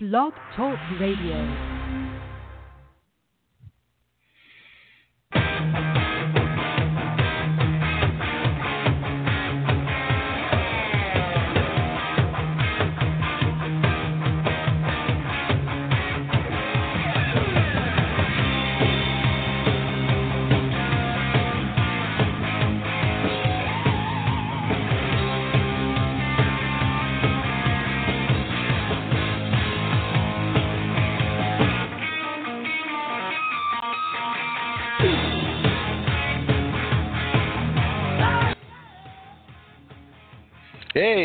Blog 0.00 0.32
Talk 0.54 0.78
Radio. 1.00 1.77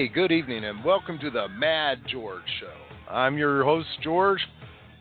Good 0.07 0.33
evening, 0.33 0.65
and 0.65 0.83
welcome 0.83 1.17
to 1.19 1.29
the 1.29 1.47
Mad 1.47 1.99
George 2.11 2.43
Show. 2.59 2.73
I'm 3.09 3.37
your 3.37 3.63
host, 3.63 3.87
George, 4.03 4.41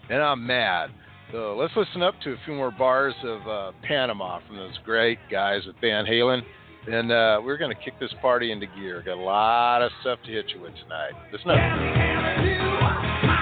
and 0.08 0.22
I'm 0.22 0.46
mad. 0.46 0.90
So 1.32 1.56
let's 1.58 1.74
listen 1.74 2.02
up 2.02 2.14
to 2.22 2.32
a 2.32 2.36
few 2.44 2.54
more 2.54 2.70
bars 2.70 3.14
of 3.24 3.48
uh, 3.48 3.72
Panama 3.82 4.38
from 4.46 4.56
those 4.56 4.78
great 4.84 5.18
guys 5.28 5.62
at 5.68 5.74
Van 5.80 6.04
Halen. 6.04 6.42
And 6.86 7.10
uh, 7.10 7.40
we're 7.44 7.58
going 7.58 7.74
to 7.74 7.82
kick 7.82 7.94
this 7.98 8.12
party 8.20 8.52
into 8.52 8.66
gear. 8.66 9.02
Got 9.04 9.18
a 9.18 9.20
lot 9.20 9.82
of 9.82 9.90
stuff 10.02 10.20
to 10.24 10.30
hit 10.30 10.44
you 10.54 10.60
with 10.60 10.74
tonight. 10.82 11.12
Listen 11.32 11.50
up. 11.50 13.41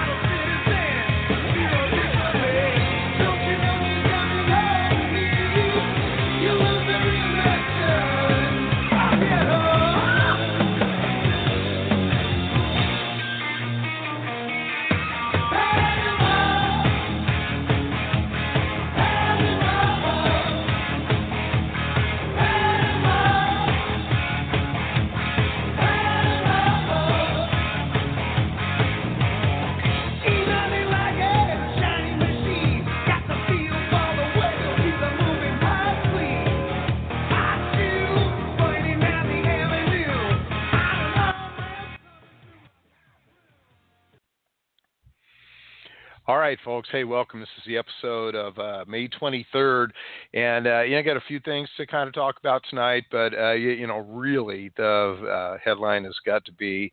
Right, 46.50 46.58
folks. 46.64 46.88
Hey, 46.90 47.04
welcome. 47.04 47.38
This 47.38 47.48
is 47.58 47.64
the 47.64 47.78
episode 47.78 48.34
of 48.34 48.58
uh, 48.58 48.84
May 48.88 49.06
23rd, 49.06 49.90
and 50.34 50.66
uh, 50.66 50.80
yeah, 50.80 50.98
I 50.98 51.02
got 51.02 51.16
a 51.16 51.22
few 51.28 51.38
things 51.38 51.68
to 51.76 51.86
kind 51.86 52.08
of 52.08 52.14
talk 52.14 52.38
about 52.40 52.64
tonight. 52.68 53.04
But 53.12 53.38
uh, 53.38 53.52
you, 53.52 53.70
you, 53.70 53.86
know, 53.86 53.98
really, 53.98 54.72
the 54.76 55.28
uh, 55.30 55.58
headline 55.64 56.02
has 56.02 56.16
got 56.26 56.44
to 56.46 56.52
be 56.52 56.90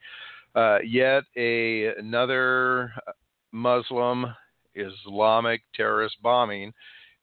uh, 0.54 0.78
yet 0.86 1.24
a 1.38 1.88
another 1.98 2.94
Muslim 3.52 4.28
Islamic 4.76 5.64
terrorist 5.74 6.18
bombing 6.22 6.72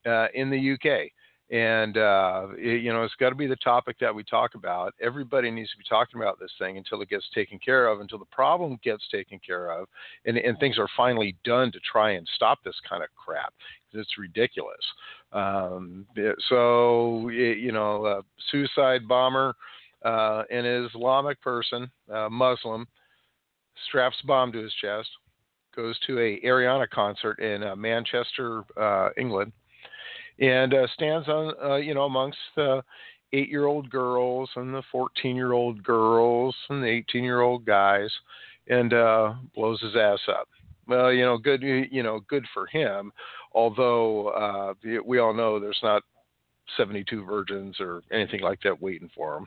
uh, 0.04 0.26
in 0.34 0.50
the 0.50 0.72
UK. 0.72 1.12
And 1.50 1.98
uh, 1.98 2.46
it, 2.56 2.82
you 2.82 2.92
know, 2.92 3.02
it's 3.02 3.14
got 3.20 3.28
to 3.28 3.34
be 3.34 3.46
the 3.46 3.56
topic 3.56 3.96
that 4.00 4.14
we 4.14 4.24
talk 4.24 4.54
about. 4.54 4.94
Everybody 5.00 5.50
needs 5.50 5.70
to 5.72 5.78
be 5.78 5.84
talking 5.88 6.20
about 6.20 6.40
this 6.40 6.50
thing 6.58 6.78
until 6.78 7.02
it 7.02 7.10
gets 7.10 7.26
taken 7.34 7.58
care 7.58 7.86
of, 7.88 8.00
until 8.00 8.18
the 8.18 8.24
problem 8.26 8.78
gets 8.82 9.06
taken 9.10 9.38
care 9.46 9.70
of, 9.70 9.86
and, 10.24 10.38
and 10.38 10.58
things 10.58 10.78
are 10.78 10.88
finally 10.96 11.36
done 11.44 11.70
to 11.72 11.78
try 11.80 12.12
and 12.12 12.26
stop 12.34 12.60
this 12.64 12.76
kind 12.88 13.02
of 13.02 13.10
crap. 13.14 13.52
It's 13.92 14.18
ridiculous. 14.18 14.74
Um, 15.32 16.06
so, 16.48 17.28
you 17.28 17.72
know, 17.72 18.06
a 18.06 18.22
suicide 18.50 19.06
bomber, 19.06 19.54
uh, 20.04 20.42
an 20.50 20.64
Islamic 20.64 21.40
person, 21.42 21.90
Muslim, 22.30 22.86
straps 23.88 24.16
a 24.22 24.26
bomb 24.26 24.50
to 24.52 24.62
his 24.62 24.72
chest, 24.80 25.08
goes 25.76 25.98
to 26.06 26.18
a 26.18 26.40
Ariana 26.40 26.88
concert 26.88 27.38
in 27.40 27.62
uh, 27.62 27.76
Manchester, 27.76 28.62
uh, 28.80 29.10
England 29.16 29.52
and 30.40 30.74
uh, 30.74 30.86
stands 30.94 31.28
on 31.28 31.54
uh, 31.62 31.76
you 31.76 31.94
know 31.94 32.04
amongst 32.04 32.38
the 32.56 32.82
eight 33.32 33.48
year 33.48 33.66
old 33.66 33.90
girls 33.90 34.48
and 34.56 34.74
the 34.74 34.82
14 34.90 35.36
year 35.36 35.52
old 35.52 35.82
girls 35.82 36.54
and 36.70 36.82
the 36.82 36.88
18 36.88 37.24
year 37.24 37.40
old 37.40 37.64
guys 37.64 38.10
and 38.68 38.92
uh, 38.92 39.34
blows 39.54 39.80
his 39.80 39.96
ass 39.96 40.20
up 40.28 40.48
well 40.86 41.12
you 41.12 41.24
know 41.24 41.36
good 41.36 41.62
you 41.62 42.02
know 42.02 42.20
good 42.28 42.44
for 42.52 42.66
him 42.66 43.12
although 43.52 44.28
uh, 44.28 44.74
we 45.04 45.18
all 45.18 45.34
know 45.34 45.58
there's 45.58 45.80
not 45.82 46.02
72 46.76 47.24
virgins 47.24 47.76
or 47.78 48.02
anything 48.10 48.40
like 48.40 48.60
that 48.62 48.80
waiting 48.80 49.10
for 49.14 49.36
him 49.36 49.46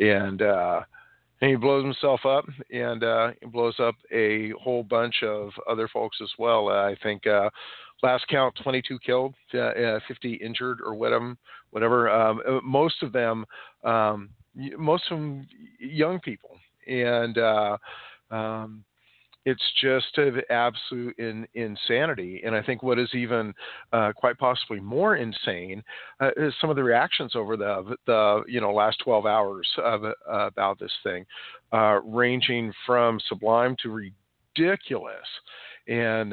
and 0.00 0.42
uh, 0.42 0.80
and 1.40 1.50
he 1.50 1.56
blows 1.56 1.84
himself 1.84 2.24
up 2.24 2.46
and 2.70 3.04
uh, 3.04 3.30
blows 3.52 3.78
up 3.78 3.94
a 4.12 4.50
whole 4.52 4.82
bunch 4.82 5.22
of 5.22 5.50
other 5.68 5.88
folks 5.88 6.16
as 6.22 6.30
well. 6.38 6.68
I 6.68 6.96
think 7.02 7.26
uh, 7.26 7.50
last 8.02 8.26
count 8.28 8.58
22 8.62 8.98
killed, 9.04 9.34
uh, 9.54 9.58
uh 9.58 10.00
50 10.08 10.34
injured, 10.34 10.78
or 10.84 10.94
whatever. 10.94 11.36
Whatever. 11.70 12.08
Um, 12.08 12.40
uh, 12.48 12.60
most 12.62 13.02
of 13.02 13.12
them, 13.12 13.44
um, 13.84 14.30
most 14.78 15.04
of 15.10 15.18
them, 15.18 15.46
young 15.78 16.20
people, 16.20 16.56
and 16.86 17.36
uh, 17.36 17.76
um, 18.30 18.84
it's 19.46 19.62
just 19.80 20.18
an 20.18 20.42
absolute 20.50 21.16
in, 21.18 21.46
insanity. 21.54 22.42
And 22.44 22.54
I 22.54 22.62
think 22.62 22.82
what 22.82 22.98
is 22.98 23.08
even 23.14 23.54
uh, 23.92 24.12
quite 24.14 24.36
possibly 24.38 24.80
more 24.80 25.16
insane 25.16 25.82
uh, 26.20 26.30
is 26.36 26.52
some 26.60 26.68
of 26.68 26.76
the 26.76 26.82
reactions 26.82 27.36
over 27.36 27.56
the 27.56 27.94
the 28.06 28.42
you 28.48 28.60
know 28.60 28.72
last 28.72 28.98
12 29.04 29.24
hours 29.24 29.68
of, 29.82 30.04
uh, 30.04 30.12
about 30.26 30.78
this 30.80 30.92
thing, 31.02 31.24
uh, 31.72 32.00
ranging 32.04 32.72
from 32.84 33.20
sublime 33.28 33.76
to 33.82 34.10
ridiculous. 34.56 35.14
And 35.86 36.32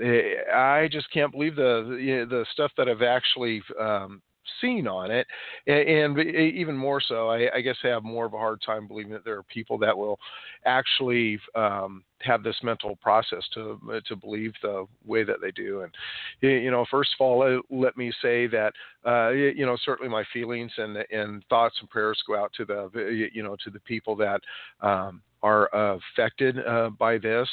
I 0.00 0.88
just 0.90 1.10
can't 1.12 1.32
believe 1.32 1.56
the 1.56 2.26
the 2.28 2.46
stuff 2.52 2.72
that 2.76 2.88
I've 2.88 3.02
actually 3.02 3.62
um, 3.80 4.22
seen 4.60 4.86
on 4.86 5.10
it, 5.10 5.26
and, 5.66 6.18
and 6.18 6.36
even 6.36 6.76
more 6.76 7.00
so, 7.00 7.28
I, 7.28 7.48
I, 7.56 7.60
guess 7.60 7.76
I 7.84 7.88
have 7.88 8.02
more 8.02 8.24
of 8.24 8.34
a 8.34 8.38
hard 8.38 8.60
time 8.64 8.86
believing 8.86 9.12
that 9.12 9.24
there 9.24 9.36
are 9.36 9.42
people 9.44 9.78
that 9.78 9.96
will 9.96 10.18
actually 10.64 11.38
um, 11.54 12.04
have 12.20 12.42
this 12.42 12.56
mental 12.62 12.96
process 12.96 13.42
to 13.54 13.78
to 14.06 14.16
believe 14.16 14.52
the 14.62 14.86
way 15.04 15.24
that 15.24 15.40
they 15.40 15.50
do. 15.50 15.82
And 15.82 15.92
you 16.40 16.70
know, 16.70 16.84
first 16.90 17.10
of 17.18 17.24
all, 17.24 17.62
let 17.70 17.96
me 17.96 18.12
say 18.22 18.46
that 18.48 18.72
uh, 19.06 19.30
you 19.30 19.66
know 19.66 19.76
certainly 19.84 20.10
my 20.10 20.24
feelings 20.32 20.72
and 20.76 20.98
and 21.10 21.44
thoughts 21.48 21.76
and 21.80 21.90
prayers 21.90 22.20
go 22.26 22.36
out 22.36 22.52
to 22.56 22.64
the 22.64 23.28
you 23.32 23.42
know 23.42 23.56
to 23.64 23.70
the 23.70 23.80
people 23.80 24.16
that 24.16 24.40
um, 24.80 25.22
are 25.42 25.68
affected 25.72 26.56
uh, 26.66 26.90
by 26.98 27.18
this. 27.18 27.48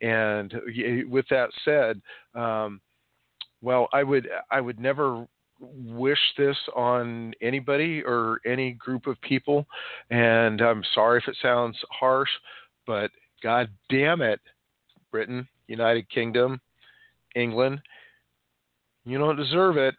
And 0.00 0.54
with 1.08 1.26
that 1.30 1.50
said, 1.64 2.00
um, 2.34 2.80
well, 3.62 3.88
I 3.92 4.02
would 4.02 4.28
I 4.50 4.60
would 4.60 4.80
never 4.80 5.26
wish 5.60 6.18
this 6.38 6.56
on 6.74 7.34
anybody 7.42 8.02
or 8.02 8.40
any 8.46 8.72
group 8.72 9.06
of 9.06 9.20
people. 9.20 9.66
And 10.10 10.60
I'm 10.62 10.82
sorry 10.94 11.18
if 11.18 11.28
it 11.28 11.36
sounds 11.42 11.76
harsh, 11.90 12.30
but 12.86 13.10
God 13.42 13.68
damn 13.90 14.22
it, 14.22 14.40
Britain, 15.10 15.46
United 15.68 16.08
Kingdom, 16.08 16.60
England, 17.34 17.80
you 19.04 19.18
don't 19.18 19.36
deserve 19.36 19.76
it, 19.76 19.94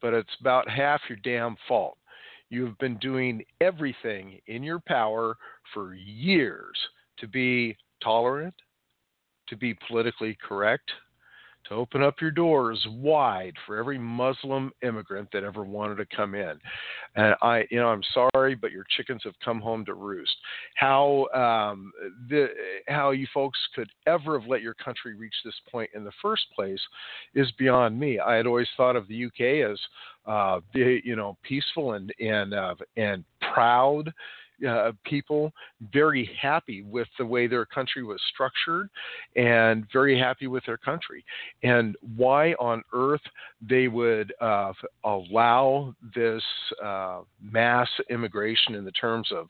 but 0.00 0.14
it's 0.14 0.36
about 0.40 0.68
half 0.68 1.00
your 1.08 1.18
damn 1.22 1.56
fault. 1.68 1.96
You 2.50 2.66
have 2.66 2.78
been 2.78 2.98
doing 2.98 3.44
everything 3.60 4.38
in 4.46 4.62
your 4.62 4.80
power 4.80 5.36
for 5.72 5.94
years 5.94 6.76
to 7.18 7.28
be 7.28 7.76
tolerant, 8.02 8.54
to 9.48 9.56
be 9.56 9.76
politically 9.88 10.36
correct, 10.46 10.90
to 11.68 11.74
open 11.74 12.02
up 12.02 12.20
your 12.20 12.30
doors 12.30 12.84
wide 12.90 13.54
for 13.66 13.76
every 13.76 13.98
Muslim 13.98 14.72
immigrant 14.82 15.28
that 15.32 15.44
ever 15.44 15.64
wanted 15.64 15.96
to 15.96 16.16
come 16.16 16.34
in. 16.34 16.58
And 17.14 17.34
I, 17.42 17.64
you 17.70 17.78
know, 17.78 17.88
I'm 17.88 18.02
sorry, 18.12 18.54
but 18.54 18.72
your 18.72 18.84
chickens 18.96 19.22
have 19.24 19.34
come 19.44 19.60
home 19.60 19.84
to 19.84 19.94
roost. 19.94 20.34
How 20.74 21.26
um, 21.34 21.92
the 22.28 22.48
how 22.88 23.10
you 23.10 23.26
folks 23.32 23.58
could 23.74 23.88
ever 24.06 24.38
have 24.38 24.48
let 24.48 24.62
your 24.62 24.74
country 24.74 25.14
reach 25.14 25.34
this 25.44 25.54
point 25.70 25.90
in 25.94 26.04
the 26.04 26.12
first 26.20 26.44
place 26.54 26.80
is 27.34 27.50
beyond 27.58 27.98
me. 27.98 28.18
I 28.18 28.34
had 28.34 28.46
always 28.46 28.68
thought 28.76 28.96
of 28.96 29.06
the 29.08 29.26
UK 29.26 29.70
as 29.70 29.78
uh, 30.26 30.60
you 30.74 31.16
know 31.16 31.36
peaceful 31.42 31.92
and 31.92 32.12
and 32.18 32.54
uh, 32.54 32.74
and 32.96 33.24
proud 33.52 34.12
uh, 34.68 34.92
people 35.04 35.52
very 35.92 36.30
happy 36.40 36.82
with 36.82 37.08
the 37.18 37.26
way 37.26 37.46
their 37.46 37.66
country 37.66 38.02
was 38.02 38.20
structured 38.32 38.88
and 39.36 39.86
very 39.92 40.18
happy 40.18 40.46
with 40.46 40.64
their 40.66 40.76
country. 40.76 41.24
And 41.62 41.96
why 42.16 42.52
on 42.54 42.82
earth 42.92 43.22
they 43.60 43.88
would 43.88 44.32
uh, 44.40 44.72
allow 45.04 45.94
this 46.14 46.42
uh, 46.82 47.20
mass 47.42 47.88
immigration 48.10 48.74
in 48.74 48.84
the 48.84 48.92
terms 48.92 49.28
of, 49.32 49.48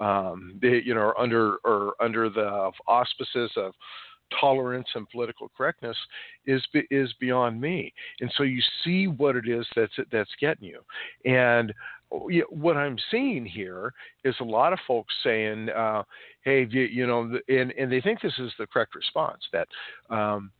um, 0.00 0.58
they, 0.60 0.82
you 0.84 0.94
know, 0.94 1.12
under 1.18 1.56
or 1.64 1.94
under 2.00 2.28
the 2.28 2.70
auspices 2.86 3.50
of 3.56 3.72
tolerance 4.40 4.88
and 4.94 5.08
political 5.10 5.50
correctness 5.56 5.96
is 6.46 6.64
is 6.90 7.12
beyond 7.20 7.60
me. 7.60 7.92
And 8.20 8.32
so 8.36 8.42
you 8.42 8.62
see 8.82 9.06
what 9.06 9.36
it 9.36 9.48
is 9.48 9.66
that's 9.76 9.92
that's 10.10 10.30
getting 10.40 10.64
you. 10.64 10.80
And 11.24 11.72
what 12.50 12.76
I'm 12.76 12.96
seeing 13.10 13.46
here 13.46 13.92
is 14.24 14.34
a 14.40 14.44
lot 14.44 14.72
of 14.72 14.78
folks 14.86 15.14
saying, 15.24 15.70
uh, 15.70 16.02
"Hey, 16.42 16.66
you, 16.70 16.82
you, 16.82 17.06
know," 17.06 17.38
and 17.48 17.72
and 17.72 17.90
they 17.90 18.00
think 18.00 18.20
this 18.20 18.38
is 18.38 18.52
the 18.58 18.66
correct 18.66 18.94
response 18.94 19.42
that. 19.52 19.68
Um, 20.10 20.50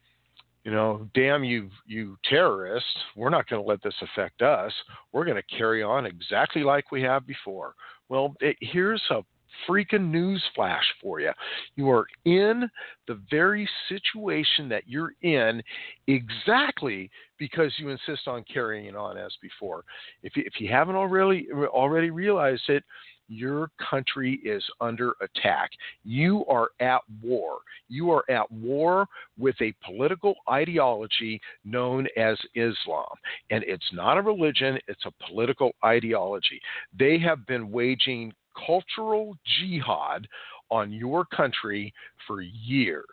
you 0.65 0.71
know, 0.71 1.09
damn 1.13 1.43
you, 1.43 1.69
you 1.87 2.17
terrorists, 2.25 2.97
we're 3.17 3.31
not 3.31 3.49
going 3.49 3.61
to 3.61 3.69
let 3.69 3.83
this 3.83 3.97
affect 4.01 4.43
us. 4.43 4.73
We're 5.11 5.25
going 5.25 5.43
to 5.43 5.57
carry 5.57 5.83
on 5.83 6.07
exactly 6.07 6.63
like 6.63 6.93
we 6.93 7.03
have 7.03 7.27
before. 7.27 7.75
Well, 8.09 8.37
it, 8.41 8.57
here's 8.61 9.03
a 9.11 9.23
freaking 9.69 10.11
news 10.11 10.43
flash 10.55 10.85
for 11.01 11.21
you. 11.21 11.33
You 11.77 11.91
are 11.91 12.07
in 12.25 12.69
the 13.07 13.21
very 13.31 13.69
situation 13.89 14.69
that 14.69 14.85
you're 14.87 15.15
in 15.23 15.63
exactly 16.07 17.11
because 17.39 17.73
you 17.79 17.89
insist 17.89 18.29
on 18.29 18.45
carrying 18.53 18.95
on 18.97 19.19
as 19.19 19.33
before. 19.41 19.85
If 20.23 20.37
you, 20.37 20.45
if 20.47 20.61
you 20.61 20.69
haven't 20.69 20.97
already 20.97 21.49
already 21.53 22.11
realized 22.11 22.69
it, 22.69 22.85
your 23.29 23.71
country 23.91 24.41
is 24.45 24.63
under 24.81 25.15
attack. 25.21 25.71
You 26.05 26.45
are 26.47 26.71
at 26.81 27.01
war. 27.23 27.59
You 27.89 28.11
are 28.11 28.25
at 28.31 28.51
war 28.51 29.07
with 29.39 29.57
a 29.61 29.75
political 29.85 30.35
ideology 30.51 31.41
known 31.65 32.07
as 32.17 32.37
Islam. 32.55 33.15
And 33.51 33.65
it's 33.65 33.91
not 33.93 34.19
a 34.19 34.23
religion, 34.23 34.79
it's 34.87 35.05
a 35.07 35.27
political 35.27 35.73
ideology. 35.85 36.61
They 36.99 37.19
have 37.21 37.47
been 37.47 37.71
waging 37.71 38.35
cultural 38.67 39.37
jihad 39.59 40.27
on 40.71 40.93
your 40.93 41.25
country 41.27 41.93
for 42.27 42.41
years. 42.41 43.07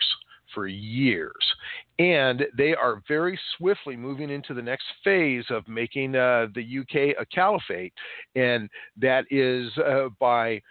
For 0.53 0.67
years. 0.67 1.33
And 1.99 2.43
they 2.57 2.73
are 2.73 3.03
very 3.07 3.39
swiftly 3.57 3.95
moving 3.95 4.31
into 4.31 4.53
the 4.53 4.61
next 4.61 4.85
phase 5.03 5.45
of 5.49 5.67
making 5.67 6.15
uh, 6.15 6.47
the 6.55 6.79
UK 6.79 7.15
a 7.21 7.25
caliphate. 7.25 7.93
And 8.35 8.69
that 8.97 9.25
is 9.29 9.69
uh, 9.77 10.09
by 10.19 10.61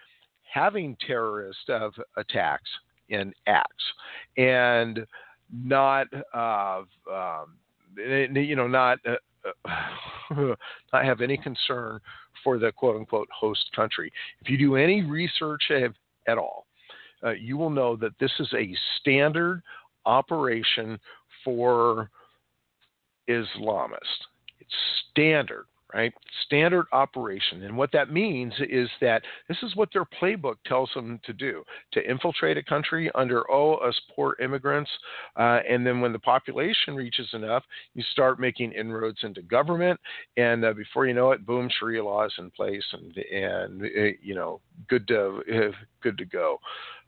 having 0.52 0.96
terrorist 1.06 1.68
uh, 1.68 1.90
attacks 2.16 2.68
in 3.08 3.32
acts 3.46 3.84
and 4.36 5.06
not, 5.52 6.06
uh, 6.34 6.82
um, 7.10 7.56
you 7.96 8.56
know, 8.56 8.66
not. 8.66 8.98
Uh, 9.44 9.74
not 10.92 11.04
have 11.04 11.20
any 11.20 11.36
concern 11.36 12.00
for 12.44 12.58
the 12.58 12.72
quote 12.72 12.96
unquote 12.96 13.28
host 13.32 13.64
country. 13.74 14.12
If 14.40 14.50
you 14.50 14.58
do 14.58 14.76
any 14.76 15.02
research 15.02 15.62
at 16.26 16.38
all, 16.38 16.66
uh, 17.24 17.30
you 17.30 17.56
will 17.56 17.70
know 17.70 17.96
that 17.96 18.12
this 18.20 18.32
is 18.38 18.48
a 18.54 18.74
standard 19.00 19.62
operation 20.06 20.98
for 21.44 22.10
Islamists. 23.28 24.26
It's 24.60 24.74
standard 25.10 25.66
right? 25.94 26.12
Standard 26.44 26.86
operation. 26.92 27.62
And 27.62 27.76
what 27.76 27.90
that 27.92 28.12
means 28.12 28.52
is 28.68 28.88
that 29.00 29.22
this 29.48 29.56
is 29.62 29.74
what 29.74 29.88
their 29.92 30.04
playbook 30.04 30.56
tells 30.66 30.90
them 30.94 31.18
to 31.24 31.32
do 31.32 31.64
to 31.92 32.10
infiltrate 32.10 32.58
a 32.58 32.62
country 32.62 33.10
under, 33.14 33.50
oh, 33.50 33.74
us 33.76 33.98
poor 34.14 34.36
immigrants. 34.42 34.90
Uh, 35.36 35.60
and 35.68 35.86
then 35.86 36.00
when 36.00 36.12
the 36.12 36.18
population 36.18 36.94
reaches 36.94 37.28
enough, 37.32 37.64
you 37.94 38.02
start 38.12 38.38
making 38.38 38.72
inroads 38.72 39.18
into 39.22 39.42
government. 39.42 39.98
And 40.36 40.64
uh, 40.64 40.72
before 40.74 41.06
you 41.06 41.14
know 41.14 41.32
it, 41.32 41.46
boom, 41.46 41.70
Sharia 41.78 42.04
law 42.04 42.26
is 42.26 42.34
in 42.38 42.50
place 42.50 42.84
and, 42.92 43.16
and 43.16 43.82
uh, 43.82 44.16
you 44.22 44.34
know, 44.34 44.60
good 44.88 45.08
to, 45.08 45.72
good 46.02 46.18
to 46.18 46.24
go. 46.24 46.60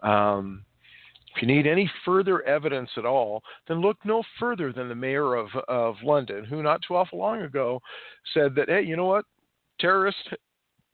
Um, 0.03 0.65
if 1.35 1.43
you 1.43 1.49
need 1.49 1.67
any 1.67 1.91
further 2.05 2.43
evidence 2.43 2.91
at 2.97 3.07
all, 3.07 3.43
then 3.69 3.81
look 3.81 3.97
no 4.05 4.23
further 4.39 4.73
than 4.73 4.89
the 4.89 4.95
mayor 4.95 5.35
of, 5.35 5.49
of 5.69 5.97
London, 6.03 6.45
who 6.45 6.63
not 6.63 6.81
too 6.87 6.97
awful 6.97 7.19
long 7.19 7.43
ago 7.43 7.81
said 8.35 8.55
that, 8.57 8.69
hey, 8.69 8.83
you 8.83 8.97
know 8.97 9.07
what? 9.07 9.25
Terrorist 9.79 10.17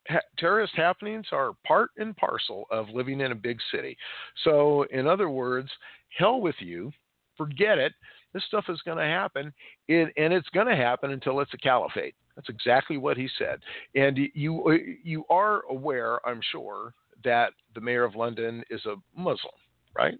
ha- 0.07 0.19
terrorist 0.37 0.73
happenings 0.75 1.25
are 1.31 1.53
part 1.65 1.91
and 1.97 2.15
parcel 2.15 2.65
of 2.71 2.89
living 2.89 3.21
in 3.21 3.31
a 3.31 3.35
big 3.35 3.57
city. 3.71 3.97
So, 4.43 4.83
in 4.91 5.07
other 5.07 5.29
words, 5.29 5.69
hell 6.17 6.39
with 6.39 6.55
you, 6.59 6.91
forget 7.35 7.77
it. 7.77 7.93
This 8.33 8.43
stuff 8.45 8.65
is 8.69 8.81
going 8.85 8.97
to 8.97 9.03
happen, 9.03 9.53
it, 9.87 10.13
and 10.17 10.33
it's 10.33 10.49
going 10.49 10.67
to 10.67 10.75
happen 10.75 11.11
until 11.11 11.39
it's 11.39 11.53
a 11.53 11.57
caliphate. 11.57 12.13
That's 12.35 12.49
exactly 12.49 12.97
what 12.97 13.17
he 13.17 13.27
said. 13.39 13.59
And 13.95 14.19
you 14.35 14.79
you 15.03 15.23
are 15.29 15.63
aware, 15.69 16.19
I'm 16.27 16.41
sure, 16.51 16.93
that 17.23 17.53
the 17.73 17.81
mayor 17.81 18.03
of 18.03 18.15
London 18.15 18.63
is 18.69 18.85
a 18.85 18.95
Muslim, 19.19 19.53
right? 19.95 20.19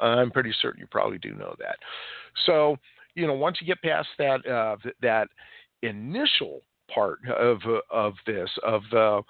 I'm 0.00 0.30
pretty 0.30 0.52
certain 0.60 0.80
you 0.80 0.86
probably 0.86 1.18
do 1.18 1.32
know 1.32 1.54
that. 1.58 1.76
So, 2.44 2.76
you 3.14 3.26
know, 3.26 3.34
once 3.34 3.58
you 3.60 3.66
get 3.66 3.82
past 3.82 4.08
that 4.18 4.46
uh, 4.46 4.76
that 5.02 5.28
initial 5.82 6.62
part 6.92 7.18
of 7.28 7.60
of 7.90 8.14
this 8.26 8.50
of 8.62 8.82
the 8.90 9.22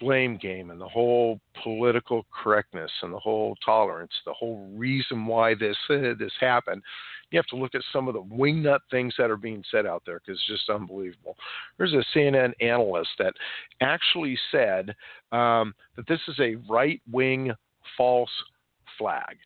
blame 0.00 0.36
game 0.36 0.70
and 0.70 0.80
the 0.80 0.88
whole 0.88 1.40
political 1.62 2.26
correctness 2.30 2.90
and 3.02 3.12
the 3.12 3.18
whole 3.18 3.56
tolerance, 3.64 4.12
the 4.26 4.32
whole 4.32 4.68
reason 4.74 5.26
why 5.26 5.54
this 5.54 5.76
uh, 5.90 6.14
this 6.18 6.32
happened. 6.40 6.82
You 7.30 7.38
have 7.38 7.46
to 7.46 7.56
look 7.56 7.74
at 7.74 7.82
some 7.92 8.06
of 8.06 8.14
the 8.14 8.22
wingnut 8.22 8.80
things 8.90 9.14
that 9.18 9.30
are 9.30 9.36
being 9.36 9.64
said 9.70 9.86
out 9.86 10.02
there 10.06 10.20
because 10.20 10.38
it's 10.38 10.60
just 10.60 10.70
unbelievable. 10.70 11.36
There's 11.78 11.94
a 11.94 12.04
CNN 12.16 12.52
analyst 12.60 13.10
that 13.18 13.34
actually 13.80 14.38
said 14.52 14.94
um, 15.32 15.74
that 15.96 16.06
this 16.06 16.20
is 16.28 16.38
a 16.38 16.56
right 16.70 17.00
wing 17.10 17.52
false 17.96 18.30
flag 18.98 19.36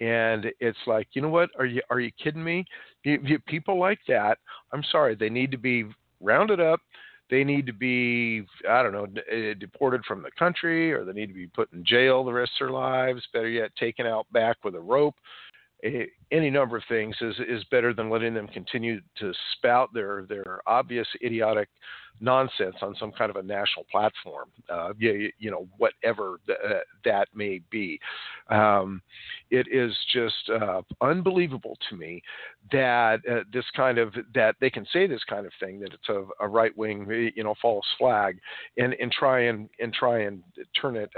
and 0.00 0.46
it's 0.60 0.78
like 0.86 1.08
you 1.12 1.22
know 1.22 1.28
what? 1.28 1.50
Are 1.58 1.66
you 1.66 1.82
are 1.90 2.00
you 2.00 2.10
kidding 2.22 2.42
me? 2.44 2.64
You, 3.04 3.20
you, 3.22 3.38
people 3.40 3.78
like 3.78 4.00
that. 4.08 4.38
I'm 4.72 4.84
sorry 4.90 5.14
they 5.14 5.30
need 5.30 5.50
to 5.50 5.58
be 5.58 5.84
rounded 6.20 6.60
up. 6.60 6.80
They 7.30 7.44
need 7.44 7.66
to 7.66 7.74
be 7.74 8.44
i 8.68 8.82
don't 8.82 8.92
know 8.92 9.06
eh, 9.30 9.54
deported 9.58 10.04
from 10.06 10.22
the 10.22 10.30
country 10.38 10.92
or 10.92 11.04
they 11.04 11.12
need 11.12 11.26
to 11.26 11.34
be 11.34 11.46
put 11.46 11.70
in 11.72 11.84
jail 11.84 12.24
the 12.24 12.32
rest 12.32 12.52
of 12.60 12.68
their 12.68 12.74
lives. 12.74 13.26
Better 13.32 13.48
yet 13.48 13.74
taken 13.76 14.06
out 14.06 14.26
back 14.32 14.56
with 14.64 14.74
a 14.74 14.80
rope 14.80 15.16
eh, 15.82 16.04
any 16.30 16.50
number 16.50 16.76
of 16.76 16.82
things 16.88 17.16
is 17.20 17.36
is 17.48 17.64
better 17.70 17.94
than 17.94 18.10
letting 18.10 18.34
them 18.34 18.48
continue 18.48 19.00
to 19.18 19.32
spout 19.56 19.90
their 19.94 20.26
their 20.28 20.60
obvious 20.66 21.06
idiotic 21.24 21.68
nonsense 22.20 22.76
on 22.82 22.94
some 22.98 23.12
kind 23.12 23.30
of 23.30 23.36
a 23.36 23.42
national 23.42 23.84
platform, 23.90 24.48
uh, 24.68 24.92
you, 24.98 25.30
you, 25.38 25.50
know, 25.50 25.68
whatever 25.76 26.40
th- 26.46 26.58
uh, 26.64 26.78
that 27.04 27.28
may 27.34 27.60
be. 27.70 27.98
Um, 28.50 29.02
it 29.50 29.66
is 29.70 29.92
just 30.12 30.50
uh, 30.50 30.82
unbelievable 31.00 31.76
to 31.88 31.96
me 31.96 32.22
that 32.72 33.20
uh, 33.30 33.40
this 33.52 33.64
kind 33.76 33.98
of 33.98 34.14
that 34.34 34.56
they 34.60 34.70
can 34.70 34.86
say 34.92 35.06
this 35.06 35.24
kind 35.24 35.46
of 35.46 35.52
thing 35.60 35.80
that 35.80 35.92
it's 35.92 36.08
a, 36.08 36.24
a 36.40 36.48
right 36.48 36.76
wing, 36.76 37.06
you 37.34 37.44
know, 37.44 37.54
false 37.60 37.86
flag, 37.98 38.38
and 38.76 38.94
and 38.94 39.12
try 39.12 39.40
and 39.42 39.68
and 39.80 39.92
try 39.92 40.20
and 40.22 40.42
turn 40.80 40.96
it 40.96 41.10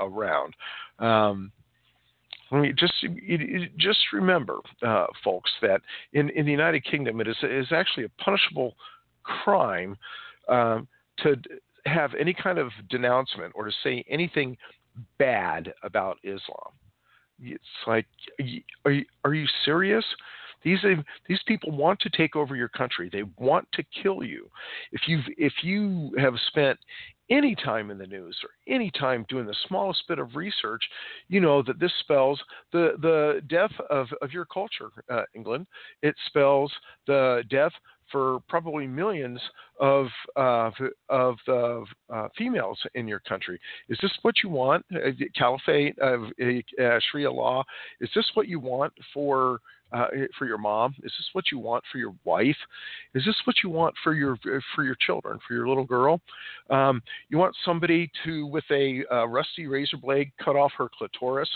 around. 0.00 0.54
Um, 0.98 1.52
just 2.76 2.94
just 3.76 3.98
remember, 4.12 4.58
uh, 4.82 5.06
folks, 5.22 5.50
that 5.62 5.80
in, 6.12 6.30
in 6.30 6.46
the 6.46 6.52
United 6.52 6.84
Kingdom 6.84 7.20
it 7.20 7.28
is 7.28 7.36
is 7.42 7.72
actually 7.72 8.04
a 8.04 8.22
punishable 8.22 8.74
crime 9.22 9.96
um, 10.48 10.88
to 11.18 11.36
have 11.86 12.14
any 12.14 12.34
kind 12.34 12.58
of 12.58 12.70
denouncement 12.88 13.52
or 13.54 13.64
to 13.64 13.72
say 13.82 14.04
anything 14.08 14.56
bad 15.18 15.72
about 15.82 16.18
Islam. 16.22 16.72
It's 17.40 17.62
like, 17.86 18.06
are 18.84 18.90
you, 18.90 19.04
are 19.24 19.34
you 19.34 19.46
serious? 19.64 20.04
These 20.64 20.80
these 21.28 21.38
people 21.46 21.70
want 21.70 22.00
to 22.00 22.10
take 22.10 22.34
over 22.34 22.56
your 22.56 22.68
country. 22.68 23.08
They 23.12 23.22
want 23.36 23.68
to 23.74 23.84
kill 24.02 24.24
you. 24.24 24.50
If 24.90 25.02
you 25.06 25.20
if 25.36 25.52
you 25.62 26.10
have 26.18 26.34
spent 26.48 26.78
any 27.30 27.54
time 27.54 27.90
in 27.90 27.98
the 27.98 28.06
news 28.06 28.36
or 28.42 28.50
any 28.72 28.90
time 28.90 29.24
doing 29.28 29.46
the 29.46 29.54
smallest 29.66 30.02
bit 30.08 30.18
of 30.18 30.36
research, 30.36 30.82
you 31.28 31.40
know 31.40 31.62
that 31.62 31.78
this 31.78 31.92
spells 32.00 32.40
the 32.72 32.92
the 33.00 33.42
death 33.48 33.72
of 33.90 34.08
of 34.22 34.32
your 34.32 34.44
culture, 34.46 34.90
uh, 35.10 35.22
England. 35.34 35.66
It 36.02 36.14
spells 36.26 36.72
the 37.06 37.42
death 37.50 37.72
for 38.10 38.38
probably 38.48 38.86
millions 38.86 39.40
of 39.80 40.06
uh, 40.36 40.70
of 41.08 41.36
uh, 41.48 41.80
uh, 42.10 42.28
females 42.36 42.78
in 42.94 43.06
your 43.06 43.20
country. 43.20 43.60
Is 43.88 43.98
this 44.02 44.12
what 44.22 44.36
you 44.42 44.48
want? 44.48 44.84
Uh, 44.94 45.10
caliphate 45.36 45.98
of 45.98 46.22
uh, 46.22 46.98
Sharia 47.10 47.30
law. 47.30 47.64
Is 48.00 48.10
this 48.14 48.28
what 48.34 48.48
you 48.48 48.60
want 48.60 48.92
for 49.12 49.60
uh, 49.92 50.06
for 50.38 50.46
your 50.46 50.58
mom? 50.58 50.94
Is 50.98 51.12
this 51.18 51.28
what 51.32 51.46
you 51.50 51.58
want 51.58 51.84
for 51.90 51.98
your 51.98 52.14
wife? 52.24 52.56
Is 53.14 53.24
this 53.24 53.36
what 53.44 53.56
you 53.62 53.70
want 53.70 53.94
for 54.02 54.14
your 54.14 54.38
for 54.74 54.84
your 54.84 54.96
children, 55.06 55.38
for 55.46 55.54
your 55.54 55.68
little 55.68 55.84
girl? 55.84 56.20
Um, 56.70 57.02
you 57.28 57.38
want 57.38 57.56
somebody 57.64 58.10
to, 58.24 58.46
with 58.46 58.64
a 58.70 59.04
uh, 59.10 59.26
rusty 59.26 59.66
razor 59.66 59.96
blade, 59.96 60.30
cut 60.42 60.56
off 60.56 60.72
her 60.76 60.88
clitoris 60.96 61.48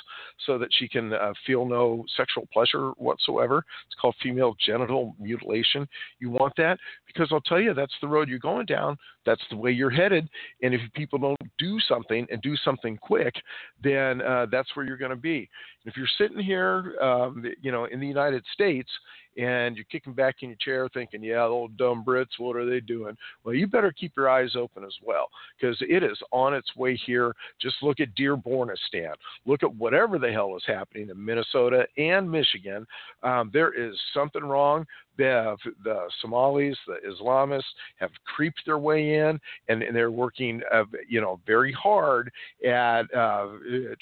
so 0.46 0.58
that 0.58 0.68
she 0.72 0.88
can 0.88 1.12
uh, 1.12 1.32
feel 1.46 1.66
no 1.66 2.04
sexual 2.16 2.48
pleasure 2.52 2.90
whatsoever. 2.92 3.64
It's 3.86 4.00
called 4.00 4.14
female 4.22 4.54
genital 4.64 5.14
mutilation. 5.20 5.86
You 6.18 6.30
want 6.30 6.54
that 6.56 6.78
because 7.06 7.28
I'll 7.32 7.40
tell 7.40 7.60
you 7.60 7.74
that's 7.74 7.94
the 8.00 8.08
road 8.08 8.28
you're 8.28 8.38
going 8.38 8.66
down. 8.66 8.96
That's 9.24 9.42
the 9.50 9.56
way 9.56 9.70
you're 9.70 9.90
headed. 9.90 10.28
And 10.62 10.74
if 10.74 10.80
people 10.94 11.18
don't 11.18 11.38
do 11.58 11.78
something 11.80 12.26
and 12.30 12.40
do 12.42 12.56
something 12.56 12.96
quick, 12.96 13.34
then 13.82 14.20
uh, 14.22 14.46
that's 14.50 14.74
where 14.74 14.84
you're 14.84 14.96
going 14.96 15.10
to 15.10 15.16
be. 15.16 15.48
If 15.84 15.96
you're 15.96 16.06
sitting 16.18 16.38
here, 16.38 16.96
um, 17.00 17.44
you 17.60 17.70
know, 17.72 17.84
in 17.84 18.00
the 18.00 18.06
United 18.06 18.21
States 18.52 18.90
and 19.36 19.76
you're 19.76 19.86
kicking 19.86 20.12
back 20.12 20.36
in 20.42 20.50
your 20.50 20.58
chair 20.60 20.88
thinking, 20.92 21.22
yeah, 21.22 21.36
the 21.36 21.48
old 21.48 21.76
dumb 21.76 22.04
Brits, 22.06 22.38
what 22.38 22.56
are 22.56 22.68
they 22.68 22.80
doing? 22.80 23.16
Well, 23.44 23.54
you 23.54 23.66
better 23.66 23.92
keep 23.92 24.12
your 24.16 24.28
eyes 24.28 24.54
open 24.56 24.84
as 24.84 24.94
well 25.02 25.28
because 25.58 25.76
it 25.80 26.02
is 26.02 26.18
on 26.32 26.54
its 26.54 26.74
way 26.76 26.96
here. 27.06 27.34
Just 27.60 27.76
look 27.82 28.00
at 28.00 28.14
Dearbornistan. 28.14 29.14
Look 29.46 29.62
at 29.62 29.74
whatever 29.74 30.18
the 30.18 30.30
hell 30.30 30.54
is 30.56 30.64
happening 30.66 31.08
in 31.08 31.24
Minnesota 31.24 31.86
and 31.96 32.30
Michigan. 32.30 32.86
Um, 33.22 33.50
there 33.52 33.72
is 33.72 33.98
something 34.12 34.44
wrong. 34.44 34.86
The, 35.18 35.56
the 35.84 36.08
Somalis, 36.20 36.76
the 36.86 36.96
Islamists 37.06 37.62
have 37.96 38.10
creeped 38.24 38.62
their 38.64 38.78
way 38.78 39.16
in, 39.16 39.38
and, 39.68 39.82
and 39.82 39.94
they're 39.94 40.10
working, 40.10 40.62
uh, 40.72 40.84
you 41.06 41.20
know, 41.20 41.38
very 41.46 41.72
hard 41.72 42.30
at 42.66 43.02
uh, 43.14 43.48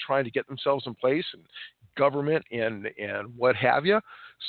trying 0.05 0.23
to 0.23 0.31
get 0.31 0.47
themselves 0.47 0.87
in 0.87 0.95
place 0.95 1.25
and 1.33 1.43
government 1.97 2.43
and 2.51 2.89
and 2.99 3.35
what 3.37 3.55
have 3.55 3.85
you, 3.85 3.99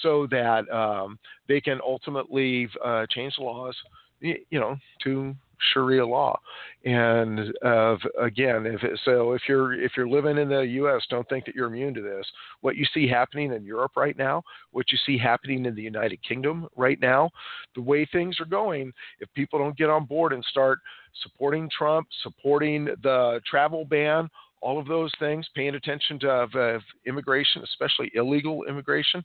so 0.02 0.26
that 0.30 0.68
um, 0.70 1.18
they 1.48 1.60
can 1.60 1.80
ultimately 1.84 2.68
uh, 2.84 3.06
change 3.10 3.34
the 3.36 3.44
laws, 3.44 3.76
you 4.20 4.38
know, 4.52 4.76
to 5.04 5.34
Sharia 5.72 6.04
law. 6.04 6.38
And 6.84 7.52
uh, 7.64 7.96
again, 8.20 8.66
if 8.66 8.82
it, 8.82 8.98
so, 9.04 9.32
if 9.32 9.42
you're 9.48 9.74
if 9.74 9.92
you're 9.96 10.08
living 10.08 10.38
in 10.38 10.48
the 10.48 10.60
U.S., 10.60 11.02
don't 11.10 11.28
think 11.28 11.44
that 11.46 11.54
you're 11.54 11.68
immune 11.68 11.94
to 11.94 12.02
this. 12.02 12.26
What 12.60 12.76
you 12.76 12.84
see 12.92 13.06
happening 13.06 13.52
in 13.52 13.64
Europe 13.64 13.92
right 13.96 14.16
now, 14.16 14.42
what 14.72 14.90
you 14.90 14.98
see 15.06 15.16
happening 15.16 15.66
in 15.66 15.74
the 15.74 15.82
United 15.82 16.18
Kingdom 16.26 16.68
right 16.76 17.00
now, 17.00 17.30
the 17.74 17.82
way 17.82 18.06
things 18.06 18.40
are 18.40 18.46
going, 18.46 18.92
if 19.20 19.32
people 19.34 19.58
don't 19.58 19.76
get 19.76 19.90
on 19.90 20.04
board 20.04 20.32
and 20.32 20.44
start 20.44 20.80
supporting 21.22 21.70
Trump, 21.76 22.08
supporting 22.22 22.86
the 23.02 23.40
travel 23.48 23.84
ban, 23.84 24.28
all 24.62 24.78
of 24.78 24.86
those 24.86 25.12
things, 25.18 25.46
paying 25.54 25.74
attention 25.74 26.18
to 26.20 26.30
uh, 26.30 26.78
immigration, 27.06 27.62
especially 27.62 28.10
illegal 28.14 28.64
immigration, 28.64 29.22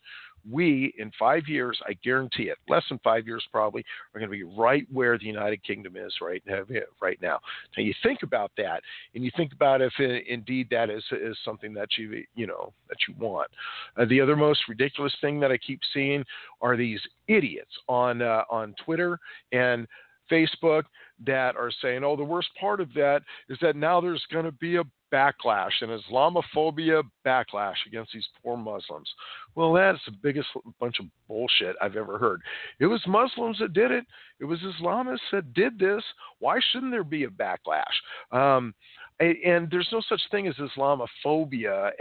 we, 0.50 0.94
in 0.98 1.12
five 1.20 1.44
years, 1.48 1.80
I 1.88 1.94
guarantee 2.04 2.44
it, 2.44 2.58
less 2.68 2.84
than 2.90 3.00
five 3.04 3.28
years 3.28 3.44
probably, 3.52 3.84
are 4.14 4.20
going 4.20 4.32
to 4.32 4.38
be 4.38 4.44
right 4.44 4.88
where 4.92 5.18
the 5.18 5.26
United 5.26 5.64
Kingdom 5.64 5.96
is 5.96 6.14
right 6.22 6.42
now. 6.46 6.62
Right 7.02 7.20
now. 7.22 7.40
Now 7.78 7.84
you 7.84 7.94
think 8.02 8.24
about 8.24 8.52
that, 8.58 8.82
and 9.14 9.24
you 9.24 9.32
think 9.36 9.54
about 9.54 9.82
if 9.82 9.94
it, 10.00 10.24
uh, 10.24 10.34
indeed 10.34 10.68
that 10.72 10.90
is 10.90 11.04
is 11.12 11.38
something 11.46 11.74
that 11.74 11.90
you 11.98 12.24
you 12.36 12.48
know 12.48 12.74
that 12.90 12.98
you 13.08 13.14
want. 13.20 13.50
Uh, 13.98 14.06
the 14.06 14.22
other 14.22 14.36
most 14.36 14.62
ridiculous 14.68 15.14
thing 15.22 15.40
that 15.40 15.52
I 15.52 15.58
keep 15.58 15.80
seeing 15.94 16.24
are 16.62 16.78
these 16.78 17.02
idiots 17.28 17.72
on 17.88 18.22
uh, 18.22 18.44
on 18.50 18.74
Twitter 18.84 19.20
and 19.52 19.88
Facebook 20.32 20.84
that 21.26 21.56
are 21.56 21.72
saying, 21.82 22.04
oh, 22.04 22.16
the 22.16 22.24
worst 22.24 22.50
part 22.60 22.82
of 22.82 22.94
that 22.94 23.22
is 23.50 23.58
that 23.62 23.76
now 23.76 24.00
there's 24.00 24.26
going 24.32 24.46
to 24.46 24.52
be 24.52 24.76
a 24.76 24.84
backlash, 25.14 25.72
an 25.82 25.90
Islamophobia 25.90 27.04
backlash 27.26 27.76
against 27.86 28.12
these 28.14 28.28
poor 28.44 28.58
Muslims. 28.58 29.10
Well, 29.56 29.74
that's 29.74 30.00
the 30.06 30.12
biggest 30.22 30.48
bunch 30.80 31.00
of 31.00 31.06
bullshit 31.28 31.76
I've 31.82 31.96
ever 31.96 32.18
heard. 32.18 32.42
It 32.80 32.88
was 32.88 33.02
Muslims 33.08 33.58
that 33.60 33.74
did 33.74 33.92
it. 33.92 34.06
It 34.40 34.46
was 34.46 34.60
Islamists 34.60 35.20
that 35.32 35.54
did 35.54 35.80
this. 35.80 36.04
Why 36.40 36.60
shouldn't 36.72 36.92
there 36.92 37.04
be 37.04 37.24
a 37.24 37.30
backlash? 37.30 37.84
Um, 38.32 38.74
and 39.20 39.68
there's 39.72 39.90
no 39.92 40.02
such 40.08 40.22
thing 40.30 40.48
as 40.48 40.56
Islamophobia 40.56 41.92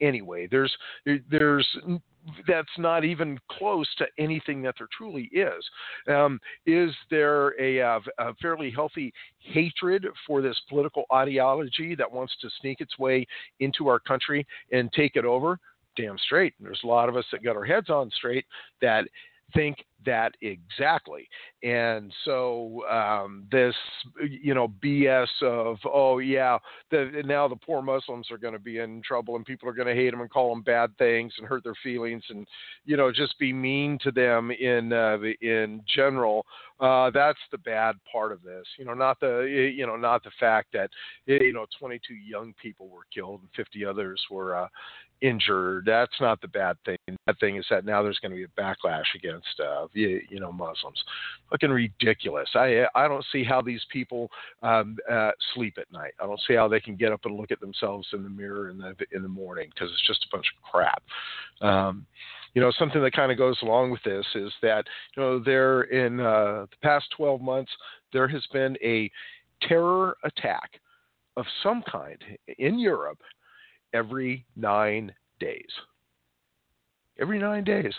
anyway. 0.00 0.46
There's 0.50 0.76
there's 1.30 1.78
that's 2.46 2.68
not 2.78 3.04
even 3.04 3.38
close 3.50 3.88
to 3.98 4.06
anything 4.18 4.62
that 4.62 4.74
there 4.78 4.88
truly 4.96 5.30
is. 5.32 5.64
Um, 6.08 6.40
is 6.66 6.90
there 7.10 7.60
a, 7.60 7.78
a, 7.78 8.34
fairly 8.40 8.70
healthy 8.70 9.12
hatred 9.38 10.06
for 10.26 10.40
this 10.42 10.58
political 10.68 11.04
ideology 11.12 11.94
that 11.94 12.10
wants 12.10 12.34
to 12.40 12.50
sneak 12.60 12.80
its 12.80 12.98
way 12.98 13.26
into 13.60 13.88
our 13.88 13.98
country 13.98 14.46
and 14.72 14.92
take 14.92 15.16
it 15.16 15.24
over? 15.24 15.58
Damn 15.96 16.18
straight. 16.18 16.54
And 16.58 16.66
there's 16.66 16.80
a 16.84 16.88
lot 16.88 17.08
of 17.08 17.16
us 17.16 17.24
that 17.30 17.44
got 17.44 17.56
our 17.56 17.64
heads 17.64 17.90
on 17.90 18.10
straight 18.10 18.46
that 18.80 19.06
think 19.52 19.84
that 20.06 20.32
exactly. 20.42 21.28
And 21.62 22.12
so 22.24 22.82
um, 22.88 23.46
this, 23.50 23.74
you 24.28 24.54
know, 24.54 24.72
BS 24.82 25.28
of 25.42 25.78
oh 25.84 26.18
yeah, 26.18 26.58
the, 26.90 27.22
now 27.24 27.48
the 27.48 27.56
poor 27.56 27.82
Muslims 27.82 28.30
are 28.30 28.38
going 28.38 28.52
to 28.52 28.60
be 28.60 28.78
in 28.78 29.02
trouble 29.02 29.36
and 29.36 29.44
people 29.44 29.68
are 29.68 29.72
going 29.74 29.88
to 29.88 29.94
hate 29.94 30.10
them 30.10 30.20
and 30.20 30.30
call 30.30 30.50
them 30.50 30.62
bad 30.62 30.96
things 30.98 31.32
and 31.38 31.46
hurt 31.46 31.64
their 31.64 31.74
feelings 31.82 32.22
and 32.30 32.46
you 32.84 32.96
know 32.96 33.10
just 33.10 33.38
be 33.38 33.52
mean 33.52 33.98
to 34.02 34.10
them 34.10 34.50
in 34.50 34.92
uh, 34.92 35.18
in 35.40 35.82
general. 35.94 36.44
Uh, 36.80 37.10
that's 37.10 37.38
the 37.52 37.58
bad 37.58 37.96
part 38.10 38.32
of 38.32 38.42
this. 38.42 38.66
You 38.78 38.84
know, 38.84 38.94
not 38.94 39.20
the 39.20 39.72
you 39.74 39.86
know 39.86 39.96
not 39.96 40.24
the 40.24 40.32
fact 40.40 40.68
that 40.72 40.90
you 41.26 41.52
know 41.52 41.66
22 41.78 42.14
young 42.14 42.54
people 42.60 42.88
were 42.88 43.06
killed 43.14 43.40
and 43.40 43.48
50 43.56 43.84
others 43.84 44.20
were 44.30 44.56
uh, 44.56 44.68
injured. 45.20 45.84
That's 45.86 46.20
not 46.20 46.40
the 46.40 46.48
bad 46.48 46.76
thing. 46.84 46.98
The 47.06 47.16
bad 47.26 47.38
thing 47.38 47.56
is 47.56 47.66
that 47.70 47.84
now 47.84 48.02
there's 48.02 48.18
going 48.18 48.32
to 48.32 48.36
be 48.36 48.44
a 48.44 48.60
backlash 48.60 49.14
against 49.14 49.60
uh, 49.60 49.86
you, 49.94 50.20
you 50.28 50.40
know 50.40 50.52
Muslims. 50.52 51.02
Fucking 51.50 51.70
ridiculous. 51.70 52.48
I 52.54 52.84
I 52.94 53.08
don't 53.08 53.24
see 53.32 53.44
how 53.44 53.62
these 53.62 53.82
people 53.92 54.30
um, 54.62 54.96
uh, 55.10 55.30
sleep 55.54 55.78
at 55.78 55.90
night. 55.92 56.12
I 56.20 56.26
don't 56.26 56.40
see 56.46 56.54
how 56.54 56.68
they 56.68 56.80
can 56.80 56.96
get 56.96 57.12
up 57.12 57.24
and 57.24 57.36
look 57.36 57.50
at 57.50 57.60
themselves 57.60 58.08
in 58.12 58.22
the 58.22 58.30
mirror 58.30 58.70
in 58.70 58.78
the 58.78 58.94
in 59.12 59.22
the 59.22 59.28
morning 59.28 59.70
because 59.74 59.90
it's 59.90 60.06
just 60.06 60.24
a 60.24 60.36
bunch 60.36 60.46
of 60.56 60.70
crap. 60.70 61.02
Um, 61.60 62.06
you 62.54 62.60
know, 62.60 62.72
something 62.78 63.02
that 63.02 63.12
kind 63.12 63.32
of 63.32 63.38
goes 63.38 63.58
along 63.62 63.90
with 63.90 64.02
this 64.04 64.26
is 64.34 64.52
that 64.62 64.84
you 65.16 65.22
know 65.22 65.38
there 65.38 65.82
in 65.82 66.20
uh, 66.20 66.66
the 66.70 66.76
past 66.82 67.06
12 67.16 67.40
months 67.40 67.72
there 68.12 68.28
has 68.28 68.44
been 68.52 68.76
a 68.82 69.10
terror 69.62 70.16
attack 70.24 70.70
of 71.36 71.44
some 71.62 71.82
kind 71.90 72.18
in 72.58 72.78
Europe 72.78 73.18
every 73.92 74.44
nine 74.56 75.12
days. 75.40 75.70
Every 77.18 77.38
nine 77.38 77.64
days. 77.64 77.92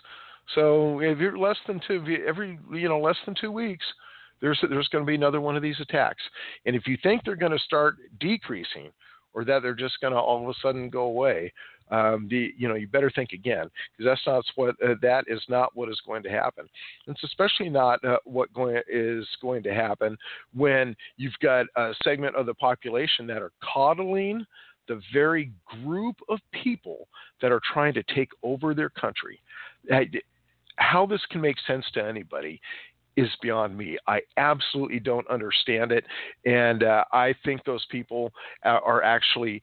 So 0.54 1.00
if 1.00 1.18
you're 1.18 1.38
less 1.38 1.58
than 1.68 1.82
two, 1.88 2.04
every 2.28 2.60
you 2.72 2.88
know 2.88 3.00
less 3.00 3.18
than 3.26 3.36
two 3.40 3.52
weeks, 3.52 3.86
there's 4.42 4.60
there's 4.70 4.88
going 4.90 5.04
to 5.04 5.08
be 5.08 5.16
another 5.16 5.42
one 5.42 5.56
of 5.56 5.64
these 5.64 5.80
attacks. 5.80 6.22
And 6.66 6.76
if 6.76 6.88
you 6.88 6.98
think 7.02 7.24
they're 7.24 7.36
going 7.36 7.52
to 7.52 7.60
start 7.60 7.96
decreasing, 8.20 8.92
or 9.34 9.44
that 9.46 9.62
they're 9.62 9.74
just 9.74 10.00
going 10.02 10.14
to 10.14 10.20
all 10.20 10.44
of 10.44 10.50
a 10.50 10.54
sudden 10.62 10.90
go 10.90 11.04
away, 11.04 11.52
um, 11.92 12.28
the 12.30 12.54
you 12.58 12.68
know 12.68 12.76
you 12.76 12.88
better 12.88 13.12
think 13.12 13.32
again 13.32 13.70
because 13.98 14.12
that's 14.12 14.26
not 14.26 14.44
what 14.56 14.76
uh, 14.84 14.96
that 15.02 15.26
is 15.28 15.42
not 15.50 15.76
what 15.76 15.90
is 15.90 16.02
going 16.06 16.24
to 16.24 16.30
happen. 16.30 16.68
It's 17.08 17.24
especially 17.24 17.70
not 17.70 18.04
uh, 18.04 18.18
what 18.24 18.54
going 18.54 18.82
is 18.88 19.28
going 19.42 19.64
to 19.64 19.74
happen 19.74 20.18
when 20.56 20.96
you've 21.18 21.38
got 21.42 21.68
a 21.76 21.94
segment 22.04 22.36
of 22.36 22.46
the 22.46 22.56
population 22.56 23.28
that 23.28 23.42
are 23.42 23.52
coddling 23.64 24.46
the 24.88 25.02
very 25.14 25.52
group 25.84 26.16
of 26.30 26.40
people 26.52 27.08
that 27.42 27.52
are 27.52 27.62
trying 27.74 27.94
to 27.94 28.04
take 28.16 28.30
over 28.44 28.74
their 28.74 28.90
country. 28.90 29.40
How 30.78 31.06
this 31.06 31.22
can 31.32 31.42
make 31.42 31.58
sense 31.68 31.86
to 31.94 32.04
anybody 32.04 32.60
is 33.18 33.30
beyond 33.42 33.78
me. 33.78 33.98
I 34.08 34.22
absolutely 34.38 35.00
don't 35.00 35.28
understand 35.30 35.92
it. 35.92 36.06
And 36.46 36.84
uh, 36.84 37.06
I 37.14 37.34
think 37.46 37.64
those 37.64 37.86
people 37.90 38.32
uh, 38.66 38.80
are 38.84 39.04
actually 39.04 39.62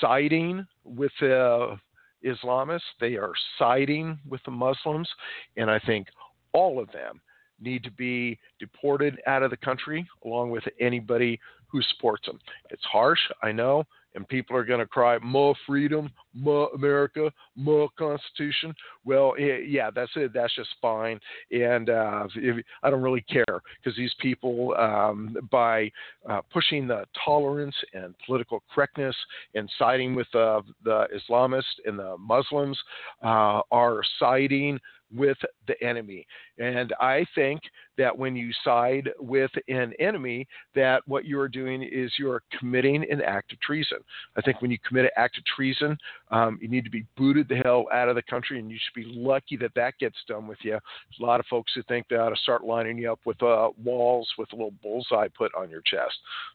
siding 0.00 0.66
with 0.84 1.12
the 1.20 1.76
Islamists, 2.24 2.80
they 3.00 3.16
are 3.16 3.32
siding 3.58 4.18
with 4.28 4.40
the 4.44 4.50
Muslims. 4.50 5.08
And 5.56 5.70
I 5.70 5.78
think 5.80 6.08
all 6.52 6.80
of 6.80 6.90
them 6.92 7.20
need 7.60 7.84
to 7.84 7.90
be 7.92 8.38
deported 8.58 9.20
out 9.26 9.42
of 9.42 9.50
the 9.50 9.56
country 9.56 10.08
along 10.24 10.50
with 10.50 10.64
anybody 10.80 11.38
who 11.68 11.80
supports 11.82 12.26
them. 12.26 12.38
It's 12.70 12.84
harsh, 12.84 13.20
I 13.42 13.52
know 13.52 13.84
and 14.14 14.28
people 14.28 14.56
are 14.56 14.64
going 14.64 14.80
to 14.80 14.86
cry 14.86 15.18
more 15.18 15.54
freedom, 15.66 16.10
more 16.34 16.68
America, 16.74 17.32
more 17.56 17.88
Constitution. 17.98 18.74
Well, 19.04 19.34
yeah, 19.38 19.90
that's 19.90 20.10
it. 20.16 20.32
That's 20.34 20.54
just 20.54 20.70
fine, 20.80 21.18
and 21.50 21.90
uh, 21.90 22.26
if, 22.36 22.64
I 22.82 22.90
don't 22.90 23.02
really 23.02 23.22
care 23.22 23.44
because 23.82 23.96
these 23.96 24.14
people, 24.20 24.74
um, 24.78 25.36
by 25.50 25.90
uh, 26.28 26.40
pushing 26.52 26.86
the 26.86 27.04
tolerance 27.24 27.76
and 27.94 28.14
political 28.26 28.62
correctness 28.74 29.16
and 29.54 29.70
siding 29.78 30.14
with 30.14 30.32
uh, 30.34 30.62
the 30.84 31.06
Islamists 31.16 31.62
and 31.84 31.98
the 31.98 32.16
Muslims, 32.18 32.78
uh, 33.22 33.60
are 33.70 34.02
siding 34.18 34.78
with 35.14 35.36
the 35.66 35.82
enemy. 35.84 36.26
And 36.62 36.94
I 37.00 37.26
think 37.34 37.60
that 37.98 38.16
when 38.16 38.36
you 38.36 38.52
side 38.64 39.10
with 39.18 39.50
an 39.66 39.92
enemy, 39.98 40.46
that 40.76 41.02
what 41.08 41.24
you 41.24 41.40
are 41.40 41.48
doing 41.48 41.82
is 41.82 42.12
you 42.20 42.30
are 42.30 42.40
committing 42.56 43.04
an 43.10 43.20
act 43.20 43.52
of 43.52 43.60
treason. 43.60 43.98
I 44.36 44.42
think 44.42 44.62
when 44.62 44.70
you 44.70 44.78
commit 44.86 45.06
an 45.06 45.10
act 45.16 45.38
of 45.38 45.44
treason, 45.44 45.98
um, 46.30 46.60
you 46.62 46.68
need 46.68 46.84
to 46.84 46.90
be 46.90 47.04
booted 47.16 47.48
the 47.48 47.56
hell 47.56 47.86
out 47.92 48.08
of 48.08 48.14
the 48.14 48.22
country, 48.22 48.60
and 48.60 48.70
you 48.70 48.78
should 48.78 48.94
be 48.94 49.12
lucky 49.12 49.56
that 49.56 49.74
that 49.74 49.98
gets 49.98 50.16
done 50.28 50.46
with 50.46 50.58
you. 50.62 50.70
There's 50.70 51.20
a 51.20 51.24
lot 51.24 51.40
of 51.40 51.46
folks 51.46 51.72
who 51.74 51.82
think 51.82 52.06
they 52.08 52.16
ought 52.16 52.30
to 52.30 52.36
start 52.36 52.64
lining 52.64 52.96
you 52.96 53.10
up 53.10 53.20
with 53.24 53.42
uh, 53.42 53.70
walls 53.82 54.28
with 54.38 54.52
a 54.52 54.56
little 54.56 54.74
bullseye 54.82 55.28
put 55.36 55.52
on 55.56 55.68
your 55.68 55.82
chest. 55.82 56.14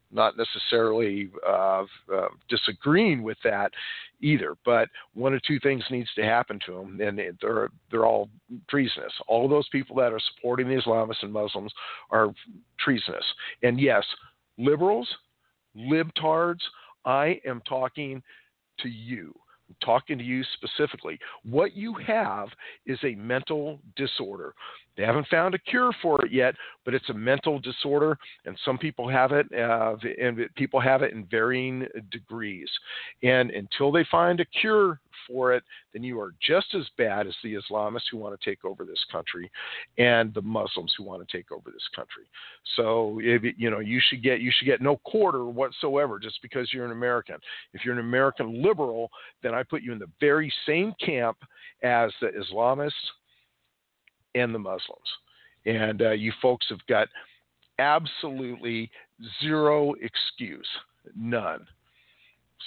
Not 0.09 0.35
necessarily 0.37 1.29
uh, 1.45 1.83
uh, 2.13 2.27
disagreeing 2.47 3.23
with 3.23 3.37
that 3.43 3.73
either, 4.21 4.55
but 4.65 4.87
one 5.13 5.33
or 5.33 5.39
two 5.45 5.59
things 5.59 5.83
needs 5.91 6.09
to 6.15 6.23
happen 6.23 6.59
to 6.65 6.73
them, 6.73 7.01
and 7.01 7.19
they're 7.41 7.69
they're 7.91 8.05
all 8.05 8.29
treasonous. 8.69 9.11
All 9.27 9.47
those 9.49 9.67
people 9.69 9.96
that 9.97 10.13
are 10.13 10.19
supporting 10.35 10.67
the 10.67 10.75
Islamists 10.75 11.23
and 11.23 11.31
Muslims 11.31 11.71
are 12.09 12.33
treasonous. 12.79 13.25
And 13.63 13.79
yes, 13.79 14.03
liberals, 14.57 15.07
libtards, 15.75 16.61
I 17.05 17.39
am 17.45 17.61
talking 17.67 18.21
to 18.79 18.89
you. 18.89 19.33
I'm 19.69 19.75
talking 19.83 20.17
to 20.17 20.23
you 20.23 20.43
specifically. 20.53 21.19
What 21.43 21.75
you 21.75 21.93
have 22.05 22.49
is 22.85 22.99
a 23.03 23.15
mental 23.15 23.79
disorder. 23.95 24.53
They 24.97 25.03
haven't 25.03 25.27
found 25.27 25.53
a 25.53 25.59
cure 25.59 25.91
for 26.01 26.25
it 26.25 26.31
yet, 26.31 26.55
but 26.83 26.93
it's 26.93 27.09
a 27.09 27.13
mental 27.13 27.59
disorder, 27.59 28.17
and 28.45 28.57
some 28.65 28.77
people 28.77 29.07
have 29.07 29.31
it, 29.31 29.45
uh, 29.53 29.95
and 30.19 30.39
people 30.55 30.79
have 30.79 31.03
it 31.03 31.13
in 31.13 31.25
varying 31.25 31.85
degrees. 32.11 32.69
And 33.21 33.51
until 33.51 33.91
they 33.91 34.05
find 34.09 34.39
a 34.39 34.45
cure 34.45 34.99
for 35.27 35.53
it, 35.53 35.63
then 35.93 36.03
you 36.03 36.19
are 36.19 36.33
just 36.45 36.73
as 36.73 36.85
bad 36.97 37.27
as 37.27 37.35
the 37.43 37.55
Islamists 37.55 38.09
who 38.09 38.17
want 38.17 38.39
to 38.39 38.49
take 38.49 38.65
over 38.65 38.85
this 38.85 39.03
country, 39.11 39.51
and 39.97 40.33
the 40.33 40.41
Muslims 40.41 40.93
who 40.97 41.03
want 41.03 41.27
to 41.27 41.37
take 41.37 41.51
over 41.51 41.69
this 41.69 41.87
country. 41.95 42.23
So, 42.75 43.19
if, 43.21 43.43
you 43.57 43.69
know, 43.69 43.79
you 43.79 44.01
should 44.09 44.23
get 44.23 44.39
you 44.39 44.51
should 44.57 44.65
get 44.65 44.81
no 44.81 44.97
quarter 44.97 45.45
whatsoever 45.45 46.17
just 46.17 46.41
because 46.41 46.73
you're 46.73 46.85
an 46.85 46.91
American. 46.91 47.35
If 47.73 47.85
you're 47.85 47.93
an 47.93 47.99
American 47.99 48.63
liberal, 48.63 49.11
then 49.43 49.53
I 49.53 49.63
put 49.63 49.83
you 49.83 49.91
in 49.91 49.99
the 49.99 50.09
very 50.19 50.51
same 50.65 50.93
camp 51.03 51.37
as 51.83 52.11
the 52.21 52.29
Islamists 52.29 52.91
and 54.39 54.53
the 54.53 54.59
Muslims. 54.59 55.07
And 55.65 56.01
uh, 56.01 56.11
you 56.11 56.31
folks 56.41 56.65
have 56.69 56.85
got 56.87 57.07
absolutely 57.79 58.89
zero 59.41 59.93
excuse, 60.01 60.67
none. 61.15 61.65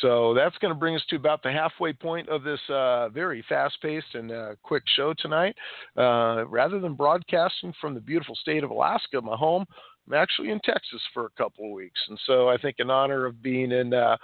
So 0.01 0.33
that's 0.35 0.57
going 0.59 0.73
to 0.73 0.79
bring 0.79 0.95
us 0.95 1.03
to 1.11 1.17
about 1.17 1.43
the 1.43 1.53
halfway 1.53 1.93
point 1.93 2.29
of 2.29 2.43
this 2.43 2.61
uh, 2.69 3.09
very 3.11 3.45
fast 3.49 3.77
paced 3.83 4.15
and 4.15 4.33
uh, 4.33 4.55
quick 4.63 4.83
show 4.97 5.15
tonight. 5.19 5.55
Uh, 5.97 6.47
rather 6.47 6.81
than 6.81 6.95
broadcasting 6.95 7.75
from 7.81 7.95
the 7.95 8.01
beautiful 8.01 8.35
state 8.37 8.65
of 8.65 8.71
Alaska, 8.71 9.21
my 9.21 9.37
home, 9.37 9.67
I'm 10.11 10.19
actually 10.19 10.51
in 10.51 10.59
Texas 10.65 11.01
for 11.15 11.27
a 11.27 11.31
couple 11.39 11.67
of 11.67 11.71
weeks. 11.71 12.01
And 12.09 12.19
so 12.27 12.49
I 12.49 12.57
think, 12.57 12.77
in 12.81 12.91
honor 12.91 13.27
of 13.27 13.41
being 13.43 13.71
in 13.71 13.95
uh, 13.95 14.17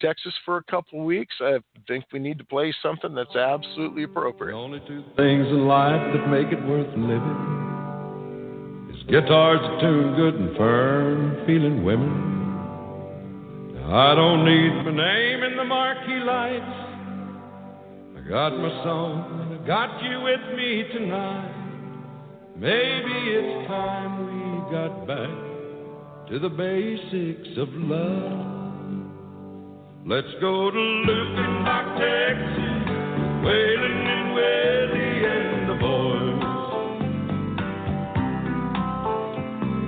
Texas 0.00 0.32
for 0.44 0.56
a 0.56 0.62
couple 0.64 1.00
of 1.00 1.04
weeks, 1.04 1.34
I 1.40 1.58
think 1.86 2.06
we 2.14 2.18
need 2.18 2.38
to 2.38 2.44
play 2.44 2.74
something 2.82 3.14
that's 3.14 3.36
absolutely 3.36 4.04
appropriate. 4.04 4.52
The 4.52 4.56
only 4.56 4.80
two 4.88 5.04
things 5.16 5.46
in 5.48 5.66
life 5.66 6.00
that 6.14 6.28
make 6.28 6.46
it 6.48 6.64
worth 6.66 6.88
living 6.96 8.88
is 8.90 9.02
guitars 9.10 9.60
that 9.60 10.16
good 10.16 10.34
and 10.34 10.56
firm, 10.56 11.44
feeling 11.46 11.84
women. 11.84 12.30
I 13.92 14.14
don't 14.14 14.46
need 14.46 14.72
my 14.82 14.96
name 14.96 15.42
in 15.42 15.58
the 15.58 15.64
marquee 15.64 16.24
lights. 16.24 16.64
I 18.16 18.20
got 18.26 18.56
my 18.56 18.70
song, 18.82 19.42
and 19.42 19.60
I 19.60 19.66
got 19.66 20.02
you 20.02 20.22
with 20.22 20.40
me 20.56 20.84
tonight. 20.90 21.50
Maybe 22.56 23.12
it's 23.28 23.68
time 23.68 24.24
we 24.24 24.43
got 24.70 25.06
back 25.06 25.28
to 26.28 26.38
the 26.38 26.48
basics 26.48 27.58
of 27.58 27.68
love. 27.74 28.54
Let's 30.06 30.32
go 30.40 30.70
to 30.70 30.78
Luckenbach, 31.06 31.98
Texas, 32.00 32.88
Waylon 33.44 34.06
and 34.14 34.34
Willie 34.34 35.24
and 35.36 35.68
the 35.68 35.76
boys. 35.84 36.44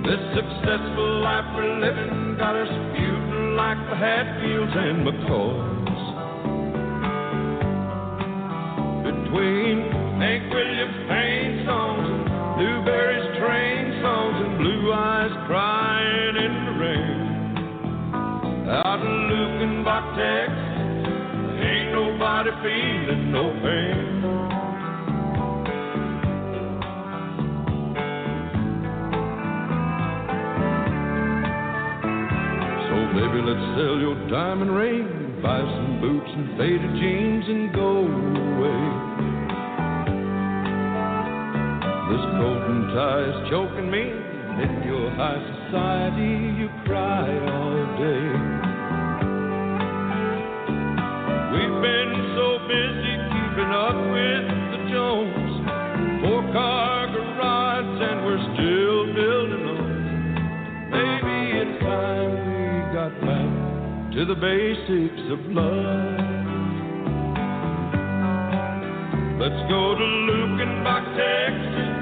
This 0.05 0.21
successful 0.35 1.21
life 1.21 1.47
we're 1.55 1.79
living 1.79 2.37
got 2.37 2.55
us 2.55 2.69
feuding 2.93 3.55
like 3.55 3.79
the 3.89 3.95
Hatfields 3.95 4.75
and 4.75 5.07
McCoys. 5.07 5.97
Between 9.05 9.77
Hank 10.21 10.53
Williams 10.53 10.99
pain 11.09 11.36
feeling 22.61 23.31
no 23.31 23.43
pain. 23.61 24.07
So 32.87 32.95
baby, 33.13 33.41
let's 33.45 33.65
sell 33.77 33.97
your 33.99 34.15
diamond 34.29 34.71
ring, 34.75 35.39
buy 35.41 35.59
some 35.59 36.01
boots 36.01 36.29
and 36.33 36.57
faded 36.57 36.93
jeans 36.99 37.45
and 37.47 37.73
go 37.73 38.07
away. 38.07 39.07
This 42.09 42.23
coat 42.39 42.63
and 42.69 42.83
tie 42.95 43.23
is 43.29 43.49
choking 43.51 43.91
me. 43.91 44.27
In 44.57 44.81
your 44.87 45.11
high 45.11 45.37
society, 45.67 46.57
you 46.57 46.69
cry 46.85 47.29
all 47.45 47.97
day. 47.99 48.56
Up 53.77 53.93
with 53.93 54.45
the 54.73 54.81
Jones. 54.89 55.53
Four 56.21 56.41
car 56.51 57.13
garage, 57.13 58.01
and 58.09 58.25
we're 58.25 58.41
still 58.57 59.13
building 59.13 59.65
on. 59.69 60.89
Maybe 60.89 61.37
it's 61.61 61.77
time 61.85 62.31
we 62.41 62.65
got 62.97 63.13
back 63.21 63.51
to 64.17 64.25
the 64.25 64.33
basics 64.33 65.21
of 65.29 65.39
love. 65.53 66.25
Let's 69.37 69.61
go 69.69 69.93
to 69.93 70.05
Luckenbach, 70.25 71.05
Texas. 71.13 71.93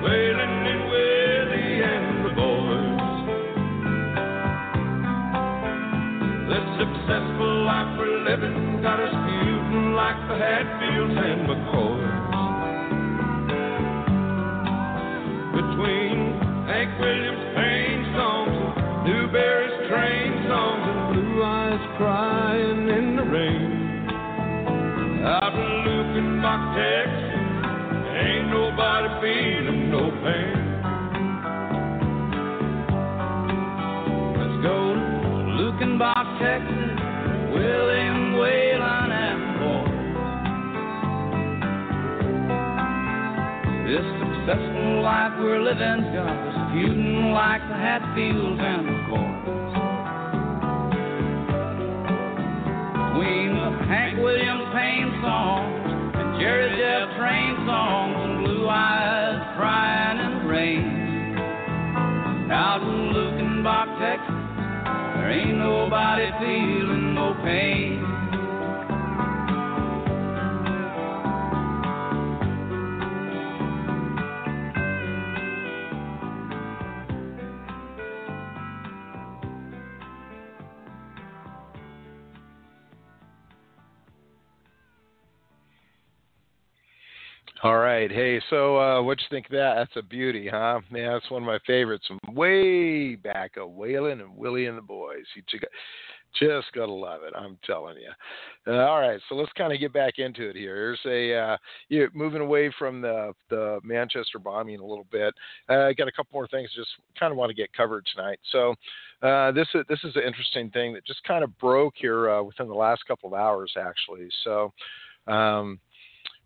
Waylon 0.00 0.64
and 0.72 0.82
Willie 0.88 1.84
and 1.84 2.24
the 2.24 2.32
boys. 2.32 2.96
This 6.48 6.66
successful 6.80 7.52
life 7.68 7.92
we're 7.98 8.24
living 8.24 8.80
got 8.80 8.98
us 8.98 9.12
feuding 9.12 9.92
like 9.92 10.16
the 10.28 10.38
Hatfields 11.00 11.16
and 11.16 11.48
McCoys. 11.48 12.12
Between 15.54 16.16
Hank 16.66 16.90
Williams' 17.00 17.56
pain 17.56 18.12
songs 18.14 18.52
and 18.76 19.04
Newbury's 19.06 19.88
train 19.88 20.48
songs 20.48 20.84
and 20.88 21.00
blue 21.14 21.42
eyes 21.42 21.80
crying 21.96 22.88
in 22.88 23.16
the 23.16 23.22
rain. 23.22 23.70
Out 25.24 25.54
in 25.54 25.70
Luckenbach, 25.86 26.74
Texas. 26.76 27.30
Ain't 28.20 28.48
nobody 28.50 29.08
feeling 29.20 29.90
no 29.90 30.10
pain. 30.20 30.56
Let's 34.36 34.58
go 34.62 34.76
to 34.94 35.48
Luckenbach, 35.60 36.26
Texas, 36.40 36.92
William 37.54 37.89
This 44.50 44.58
successful 44.58 45.02
life 45.02 45.32
we're 45.38 45.62
living's 45.62 46.10
got 46.12 46.26
us 46.26 46.72
feuding 46.72 47.30
like 47.30 47.62
the 47.68 47.74
Hatfields 47.74 48.58
and 48.58 48.88
the 48.88 48.98
Coys. 49.06 49.70
Between 53.14 53.54
the 53.54 53.70
Hank 53.86 54.18
Williams 54.18 54.66
pain 54.74 55.06
songs 55.22 55.86
and 56.18 56.40
Jerry 56.40 56.66
Jeff 56.74 57.14
train 57.16 57.62
songs 57.62 58.16
and 58.26 58.44
blue 58.44 58.66
eyes 58.68 59.38
crying 59.54 60.18
in 60.18 60.32
the 60.42 60.44
rain. 60.50 61.38
Out 62.50 62.82
in 62.82 63.14
Luckenbach, 63.14 63.86
Texas, 64.02 64.34
there 65.14 65.30
ain't 65.30 65.58
nobody 65.58 66.26
feeling 66.42 67.14
no 67.14 67.38
pain. 67.44 67.99
All 87.62 87.76
right. 87.76 88.10
Hey, 88.10 88.40
so 88.48 88.78
uh, 88.78 89.02
what 89.02 89.20
you 89.20 89.26
think 89.28 89.44
of 89.46 89.52
that? 89.52 89.74
That's 89.76 89.96
a 89.96 90.02
beauty, 90.02 90.48
huh? 90.50 90.80
Yeah, 90.90 91.12
that's 91.12 91.30
one 91.30 91.42
of 91.42 91.46
my 91.46 91.58
favorites 91.66 92.06
from 92.06 92.18
way 92.34 93.16
back 93.16 93.58
of 93.58 93.68
Waylon 93.68 94.22
and 94.22 94.34
Willie 94.34 94.64
and 94.64 94.78
the 94.78 94.82
Boys. 94.82 95.26
You 95.36 95.42
just 96.38 96.72
gotta 96.74 96.90
love 96.90 97.22
it. 97.22 97.34
I'm 97.36 97.58
telling 97.66 97.96
you. 97.98 98.72
Uh, 98.72 98.86
all 98.86 99.00
right, 99.00 99.20
so 99.28 99.34
let's 99.34 99.52
kind 99.58 99.74
of 99.74 99.78
get 99.78 99.92
back 99.92 100.14
into 100.18 100.48
it 100.48 100.56
here. 100.56 100.74
Here's 100.74 101.00
a 101.04 101.36
uh, 101.38 101.56
you 101.90 102.08
moving 102.14 102.40
away 102.40 102.72
from 102.78 103.02
the 103.02 103.34
the 103.50 103.78
Manchester 103.84 104.38
bombing 104.38 104.80
a 104.80 104.86
little 104.86 105.06
bit. 105.12 105.34
Uh, 105.68 105.82
I 105.82 105.92
got 105.92 106.08
a 106.08 106.12
couple 106.12 106.30
more 106.32 106.48
things 106.48 106.70
just 106.74 106.88
kind 107.18 107.30
of 107.30 107.36
want 107.36 107.50
to 107.50 107.54
get 107.54 107.74
covered 107.74 108.06
tonight. 108.14 108.38
So 108.52 108.74
uh, 109.20 109.52
this 109.52 109.68
is 109.74 109.84
this 109.86 110.00
is 110.04 110.16
an 110.16 110.22
interesting 110.22 110.70
thing 110.70 110.94
that 110.94 111.04
just 111.04 111.22
kind 111.24 111.44
of 111.44 111.58
broke 111.58 111.92
here 111.98 112.30
uh, 112.30 112.42
within 112.42 112.68
the 112.68 112.74
last 112.74 113.02
couple 113.06 113.28
of 113.28 113.34
hours, 113.34 113.74
actually. 113.78 114.30
So. 114.44 114.72
Um, 115.26 115.78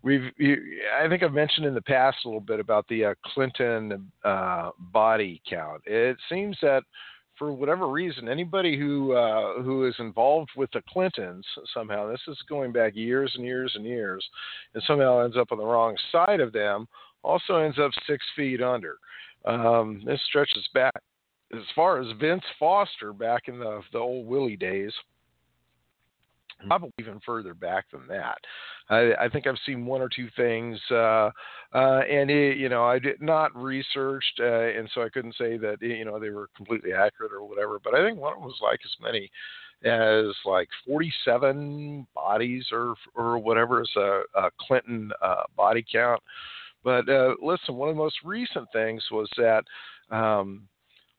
we've 0.05 0.31
I 1.01 1.09
think 1.09 1.23
I've 1.23 1.33
mentioned 1.33 1.67
in 1.67 1.75
the 1.75 1.83
past 1.83 2.19
a 2.25 2.29
little 2.29 2.41
bit 2.41 2.61
about 2.61 2.87
the 2.89 3.07
uh, 3.07 3.15
Clinton 3.25 4.13
uh, 4.23 4.71
body 4.79 5.41
count. 5.49 5.83
It 5.87 6.17
seems 6.29 6.57
that 6.63 6.83
for 7.39 7.53
whatever 7.53 7.89
reason, 7.89 8.29
anybody 8.29 8.79
who 8.79 9.13
uh, 9.13 9.63
who 9.63 9.87
is 9.89 9.95
involved 9.99 10.51
with 10.57 10.71
the 10.73 10.83
Clintons 10.89 11.45
somehow, 11.73 12.09
this 12.09 12.21
is 12.29 12.39
going 12.49 12.71
back 12.71 12.95
years 12.95 13.33
and 13.35 13.45
years 13.45 13.73
and 13.75 13.85
years, 13.85 14.25
and 14.75 14.83
somehow 14.87 15.25
ends 15.25 15.37
up 15.37 15.51
on 15.51 15.59
the 15.59 15.65
wrong 15.65 15.97
side 16.13 16.41
of 16.41 16.53
them, 16.53 16.87
also 17.23 17.57
ends 17.57 17.79
up 17.79 17.91
six 18.07 18.25
feet 18.37 18.63
under. 18.63 18.99
Um, 19.45 20.03
this 20.07 20.21
stretches 20.29 20.67
back 20.75 20.95
as 21.53 21.63
far 21.75 22.01
as 22.01 22.07
Vince 22.21 22.45
Foster 22.59 23.13
back 23.13 23.49
in 23.49 23.59
the 23.59 23.81
the 23.93 23.99
old 23.99 24.27
Willie 24.27 24.57
days 24.57 24.93
probably 26.67 26.93
even 26.99 27.21
further 27.25 27.55
back 27.55 27.87
than 27.91 28.07
that. 28.09 28.39
I, 28.89 29.13
I 29.21 29.29
think 29.29 29.47
I've 29.47 29.59
seen 29.65 29.87
one 29.87 30.01
or 30.01 30.09
two 30.09 30.29
things, 30.37 30.79
uh, 30.91 31.31
uh, 31.73 32.01
and 32.11 32.31
it, 32.31 32.59
you 32.59 32.69
know, 32.69 32.85
I 32.85 32.99
did 32.99 33.21
not 33.21 33.55
researched, 33.57 34.41
uh, 34.41 34.69
and 34.69 34.89
so 34.95 35.03
I 35.03 35.09
couldn't 35.09 35.37
say 35.37 35.57
that 35.59 35.79
you 35.81 36.05
know 36.05 36.19
they 36.19 36.31
were 36.31 36.49
completely 36.57 36.93
accurate 36.93 37.33
or 37.33 37.47
whatever. 37.49 37.79
But 37.83 37.95
I 37.95 38.07
think 38.07 38.19
one 38.19 38.33
of 38.33 38.39
them 38.39 38.47
was 38.47 38.61
like 38.63 38.81
as 38.85 38.95
many 39.01 39.31
as 39.85 40.35
like 40.45 40.69
47 40.87 42.07
bodies 42.15 42.67
or 42.73 42.95
or 43.15 43.39
whatever 43.39 43.83
is 43.83 43.91
a, 43.97 44.23
a 44.35 44.51
Clinton 44.61 45.11
uh, 45.23 45.45
body 45.57 45.85
count. 45.91 46.23
But 46.83 47.09
uh, 47.09 47.35
listen, 47.43 47.77
one 47.77 47.89
of 47.89 47.95
the 47.97 48.03
most 48.03 48.17
recent 48.25 48.69
things 48.73 49.03
was 49.11 49.29
that. 49.37 49.65
Um, 50.11 50.69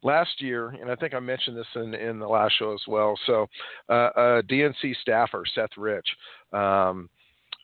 last 0.06 0.39
year, 0.39 0.70
and 0.70 0.89
I 0.89 0.96
think 0.96 1.13
I 1.13 1.20
mentioned 1.20 1.58
this 1.58 1.65
in, 1.76 1.96
in 1.96 2.20
the 2.20 2.28
last 2.28 2.54
show 2.58 2.74
as 2.74 2.82
well. 2.88 3.18
So, 3.26 3.48
uh, 3.89 4.10
a 4.15 4.44
DNC 4.44 4.96
staffer, 5.02 5.44
Seth 5.54 5.72
Rich, 5.76 6.08
um, 6.54 7.10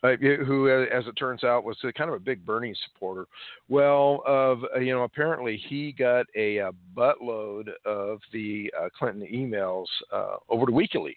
uh, 0.03 0.15
who, 0.17 0.67
as 0.67 1.05
it 1.05 1.13
turns 1.13 1.43
out, 1.43 1.63
was 1.63 1.77
a, 1.83 1.93
kind 1.93 2.09
of 2.09 2.15
a 2.15 2.19
big 2.19 2.43
Bernie 2.43 2.75
supporter. 2.87 3.27
Well, 3.69 4.23
of 4.25 4.63
uh, 4.75 4.79
you 4.79 4.91
know, 4.91 5.03
apparently 5.03 5.61
he 5.69 5.91
got 5.91 6.25
a, 6.35 6.57
a 6.57 6.71
buttload 6.97 7.69
of 7.85 8.19
the 8.33 8.73
uh, 8.77 8.89
Clinton 8.97 9.27
emails 9.31 9.85
uh, 10.11 10.37
over 10.49 10.65
to 10.65 10.71
WikiLeaks, 10.71 11.13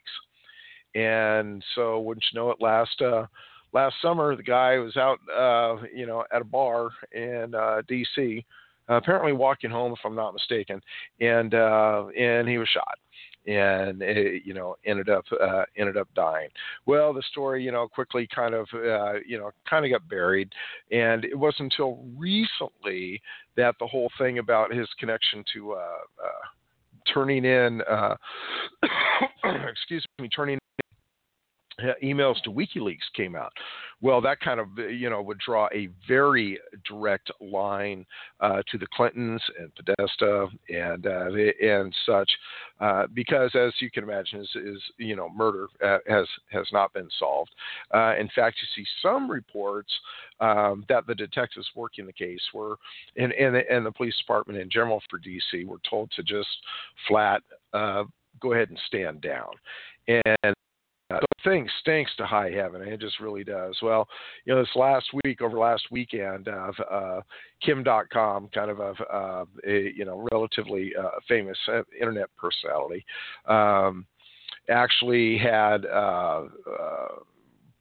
and 0.94 1.64
so 1.74 2.00
wouldn't 2.00 2.26
you 2.30 2.38
know 2.38 2.50
it, 2.50 2.58
last 2.60 3.00
uh, 3.00 3.24
last 3.72 3.94
summer 4.02 4.36
the 4.36 4.42
guy 4.42 4.76
was 4.76 4.98
out, 4.98 5.18
you 5.94 6.04
know, 6.04 6.22
at 6.30 6.42
a 6.42 6.44
bar 6.44 6.90
in 7.12 7.54
D.C 7.88 8.44
uh, 8.88 8.94
apparently 8.94 9.32
walking 9.32 9.70
home, 9.70 9.92
if 9.92 9.98
I'm 10.04 10.14
not 10.14 10.34
mistaken, 10.34 10.80
and 11.20 11.54
uh, 11.54 12.06
and 12.16 12.48
he 12.48 12.58
was 12.58 12.68
shot 12.68 12.98
and 13.46 14.00
it, 14.00 14.42
you 14.44 14.54
know 14.54 14.76
ended 14.86 15.08
up 15.08 15.24
uh, 15.40 15.64
ended 15.76 15.96
up 15.96 16.08
dying. 16.14 16.48
Well, 16.86 17.12
the 17.12 17.22
story 17.30 17.62
you 17.62 17.72
know 17.72 17.88
quickly 17.88 18.28
kind 18.34 18.54
of 18.54 18.66
uh, 18.74 19.14
you 19.26 19.38
know 19.38 19.50
kind 19.68 19.84
of 19.84 19.90
got 19.90 20.08
buried, 20.08 20.50
and 20.90 21.24
it 21.24 21.38
wasn't 21.38 21.72
until 21.72 22.04
recently 22.16 23.20
that 23.56 23.74
the 23.80 23.86
whole 23.86 24.10
thing 24.18 24.38
about 24.38 24.72
his 24.72 24.88
connection 24.98 25.44
to 25.54 25.72
uh, 25.72 25.76
uh 25.76 27.12
turning 27.12 27.44
in 27.44 27.82
uh, 27.82 28.16
excuse 29.68 30.04
me 30.20 30.28
turning 30.28 30.58
emails 32.02 32.40
to 32.42 32.50
WikiLeaks 32.50 33.12
came 33.16 33.34
out. 33.34 33.52
Well, 34.00 34.20
that 34.20 34.40
kind 34.40 34.60
of 34.60 34.68
you 34.78 35.08
know 35.08 35.22
would 35.22 35.38
draw 35.38 35.68
a 35.72 35.88
very 36.06 36.58
direct 36.86 37.30
line 37.40 38.04
uh, 38.40 38.62
to 38.70 38.78
the 38.78 38.86
Clintons 38.94 39.42
and 39.58 39.72
Podesta 39.74 40.48
and 40.68 41.06
uh, 41.06 41.30
and 41.62 41.94
such, 42.04 42.30
uh, 42.80 43.06
because 43.14 43.50
as 43.54 43.72
you 43.80 43.90
can 43.90 44.04
imagine, 44.04 44.40
is, 44.40 44.50
is 44.56 44.82
you 44.98 45.16
know 45.16 45.28
murder 45.34 45.68
uh, 45.82 45.98
has 46.06 46.26
has 46.50 46.66
not 46.72 46.92
been 46.92 47.08
solved. 47.18 47.50
Uh, 47.92 48.14
in 48.18 48.28
fact, 48.34 48.58
you 48.60 48.68
see 48.82 48.86
some 49.00 49.30
reports 49.30 49.92
um, 50.40 50.84
that 50.88 51.06
the 51.06 51.14
detectives 51.14 51.68
working 51.74 52.06
the 52.06 52.12
case 52.12 52.42
were 52.52 52.76
and 53.16 53.32
and 53.32 53.54
the, 53.54 53.62
and 53.70 53.86
the 53.86 53.92
police 53.92 54.16
department 54.18 54.58
in 54.58 54.68
general 54.68 55.02
for 55.08 55.18
DC 55.18 55.66
were 55.66 55.80
told 55.88 56.10
to 56.12 56.22
just 56.22 56.48
flat 57.08 57.42
uh, 57.72 58.04
go 58.40 58.52
ahead 58.52 58.68
and 58.68 58.80
stand 58.86 59.20
down. 59.20 59.50
And 60.08 60.54
uh, 61.14 61.20
the 61.20 61.50
thing 61.50 61.68
stinks 61.80 62.14
to 62.16 62.26
high 62.26 62.50
heaven. 62.50 62.82
It 62.82 63.00
just 63.00 63.20
really 63.20 63.44
does. 63.44 63.76
Well, 63.82 64.08
you 64.44 64.54
know, 64.54 64.60
this 64.60 64.70
last 64.74 65.06
week, 65.24 65.42
over 65.42 65.58
last 65.58 65.84
weekend, 65.90 66.48
uh, 66.48 66.72
uh, 66.90 67.20
Kim 67.62 67.84
Dotcom, 67.84 68.52
kind 68.52 68.70
of 68.70 68.80
a, 68.80 68.94
uh, 69.12 69.44
a 69.66 69.92
you 69.94 70.04
know 70.04 70.26
relatively 70.32 70.92
uh, 70.98 71.20
famous 71.28 71.58
uh, 71.68 71.82
internet 71.98 72.28
personality, 72.36 73.04
um, 73.46 74.06
actually 74.68 75.38
had 75.38 75.86
uh, 75.86 76.44
uh, 76.80 77.08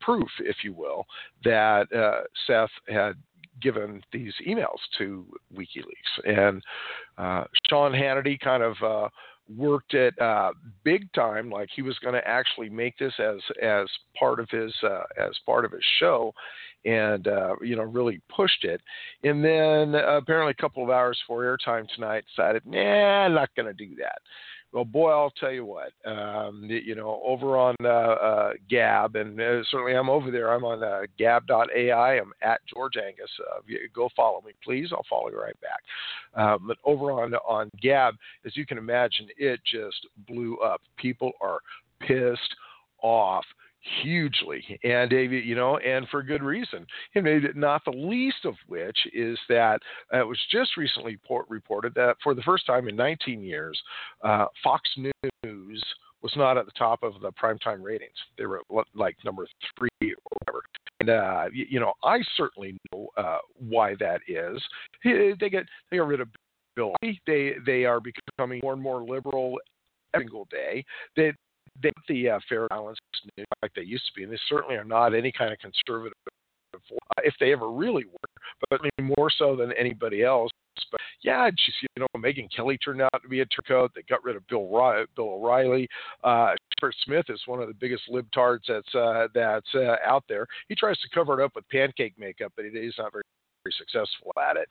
proof, 0.01 0.29
if 0.39 0.57
you 0.63 0.73
will, 0.73 1.05
that 1.43 1.91
uh, 1.93 2.23
Seth 2.47 2.69
had 2.89 3.13
given 3.61 4.01
these 4.11 4.33
emails 4.47 4.79
to 4.97 5.25
WikiLeaks, 5.55 6.25
and 6.25 6.61
uh, 7.17 7.45
Sean 7.69 7.91
Hannity 7.91 8.39
kind 8.39 8.63
of 8.63 8.75
uh, 8.83 9.09
worked 9.49 9.93
it 9.93 10.19
uh, 10.19 10.51
big 10.83 11.11
time, 11.13 11.49
like 11.49 11.69
he 11.75 11.81
was 11.81 11.97
going 11.99 12.13
to 12.13 12.27
actually 12.27 12.69
make 12.69 12.97
this 12.97 13.13
as 13.19 13.37
as 13.61 13.87
part 14.17 14.39
of 14.39 14.49
his 14.49 14.73
uh, 14.83 15.03
as 15.19 15.31
part 15.45 15.65
of 15.65 15.71
his 15.71 15.83
show, 15.99 16.33
and 16.85 17.27
uh, 17.27 17.55
you 17.61 17.75
know 17.75 17.83
really 17.83 18.21
pushed 18.35 18.63
it. 18.63 18.81
And 19.23 19.43
then 19.43 19.95
uh, 19.95 20.17
apparently 20.17 20.51
a 20.57 20.61
couple 20.61 20.83
of 20.83 20.89
hours 20.89 21.19
before 21.27 21.43
airtime 21.43 21.87
tonight, 21.95 22.23
decided, 22.35 22.63
nah, 22.65 23.25
I'm 23.25 23.33
not 23.33 23.49
going 23.55 23.67
to 23.67 23.73
do 23.73 23.95
that. 23.95 24.19
Well, 24.73 24.85
boy, 24.85 25.11
I'll 25.11 25.31
tell 25.39 25.51
you 25.51 25.65
what. 25.65 25.91
Um, 26.03 26.63
you 26.67 26.95
know, 26.95 27.21
over 27.23 27.57
on 27.57 27.75
uh, 27.83 27.87
uh, 27.87 28.53
Gab, 28.71 29.15
and 29.15 29.39
uh, 29.39 29.63
certainly 29.69 29.93
I'm 29.95 30.09
over 30.09 30.31
there. 30.31 30.51
I'm 30.51 30.65
on 30.65 30.83
uh, 30.83 31.01
Gab.ai. 31.19 32.17
I'm 32.17 32.33
at 32.41 32.59
George 32.73 32.95
Angus. 32.97 33.29
Uh, 33.39 33.61
go 33.93 34.09
follow 34.15 34.41
me, 34.41 34.53
please. 34.63 34.89
I'll 34.91 35.05
follow 35.07 35.29
you 35.29 35.39
right 35.39 35.55
back. 35.61 36.41
Um, 36.41 36.65
but 36.67 36.77
over 36.83 37.11
on 37.11 37.35
on 37.35 37.69
Gab, 37.83 38.15
as 38.47 38.57
you 38.57 38.65
can 38.65 38.79
imagine, 38.79 39.27
it 39.37 39.59
just 39.63 40.07
blew 40.27 40.57
up. 40.57 40.81
People 40.97 41.33
are 41.39 41.59
pissed 41.99 42.55
off 43.03 43.45
hugely, 44.01 44.79
and 44.83 45.11
you 45.11 45.55
know, 45.55 45.77
and 45.77 46.07
for 46.09 46.23
good 46.23 46.43
reason. 46.43 46.85
And 47.15 47.49
not 47.55 47.83
the 47.85 47.91
least 47.91 48.45
of 48.45 48.55
which 48.67 48.97
is 49.13 49.37
that 49.49 49.79
uh, 50.13 50.21
it 50.21 50.27
was 50.27 50.39
just 50.51 50.77
recently 50.77 51.17
port- 51.25 51.49
reported 51.49 51.93
that 51.95 52.15
for 52.23 52.33
the 52.33 52.41
first 52.43 52.65
time 52.65 52.87
in 52.87 52.95
19 52.95 53.41
years, 53.41 53.79
uh, 54.23 54.45
Fox 54.63 54.89
News 54.97 55.83
was 56.21 56.31
not 56.35 56.57
at 56.57 56.65
the 56.65 56.71
top 56.77 57.03
of 57.03 57.13
the 57.21 57.31
primetime 57.31 57.83
ratings. 57.83 58.11
They 58.37 58.45
were 58.45 58.61
like 58.95 59.17
number 59.25 59.45
three 59.77 59.89
or 60.13 60.37
whatever. 60.47 60.63
And 61.01 61.09
uh, 61.09 61.45
you, 61.53 61.65
you, 61.69 61.79
know, 61.79 61.93
I 62.03 62.19
certainly 62.37 62.77
know 62.91 63.09
uh, 63.17 63.39
why 63.57 63.95
that 63.99 64.21
is. 64.27 64.61
They 65.03 65.49
get 65.49 65.65
they 65.91 65.97
got 65.97 66.07
rid 66.07 66.21
of 66.21 66.29
Bill. 66.75 66.93
They 67.01 67.55
they 67.65 67.85
are 67.85 67.99
becoming 67.99 68.61
more 68.63 68.73
and 68.73 68.81
more 68.81 69.03
liberal 69.03 69.59
every 70.13 70.25
single 70.25 70.47
day. 70.49 70.85
They 71.17 71.33
they 71.81 71.91
the 72.07 72.29
uh, 72.29 72.39
fair 72.47 72.67
balance 72.67 72.97
like 73.61 73.73
they 73.75 73.81
used 73.81 74.05
to 74.07 74.13
be, 74.15 74.23
and 74.23 74.31
they 74.31 74.39
certainly 74.49 74.75
are 74.75 74.83
not 74.83 75.13
any 75.13 75.31
kind 75.31 75.53
of 75.53 75.59
conservative. 75.59 76.17
Uh, 76.73 77.21
if 77.23 77.35
they 77.39 77.51
ever 77.51 77.71
really 77.71 78.05
were, 78.05 78.69
but 78.69 78.81
more 78.99 79.29
so 79.37 79.55
than 79.55 79.71
anybody 79.73 80.23
else. 80.23 80.51
But 80.91 81.01
yeah, 81.21 81.49
just 81.51 81.81
you 81.81 81.87
know, 81.99 82.07
Megyn 82.17 82.47
Kelly 82.53 82.77
turned 82.77 83.01
out 83.01 83.21
to 83.21 83.29
be 83.29 83.41
a 83.41 83.45
turncoat. 83.45 83.91
They 83.95 84.01
got 84.03 84.23
rid 84.23 84.35
of 84.35 84.47
Bill 84.47 84.67
Ry- 84.67 85.05
Bill 85.15 85.35
O'Reilly. 85.35 85.87
Uh, 86.23 86.53
Shepard 86.79 86.95
Smith 87.05 87.25
is 87.29 87.41
one 87.45 87.61
of 87.61 87.67
the 87.67 87.73
biggest 87.73 88.03
libtards 88.11 88.61
that's 88.67 88.95
uh, 88.95 89.27
that's 89.33 89.69
uh, 89.75 89.95
out 90.05 90.23
there. 90.27 90.47
He 90.67 90.75
tries 90.75 90.99
to 90.99 91.09
cover 91.13 91.39
it 91.39 91.43
up 91.43 91.51
with 91.55 91.69
pancake 91.69 92.13
makeup, 92.17 92.53
but 92.55 92.65
he's 92.65 92.93
not 92.97 93.11
very 93.11 93.23
very 93.63 93.73
successful 93.77 94.31
at 94.49 94.57
it. 94.57 94.67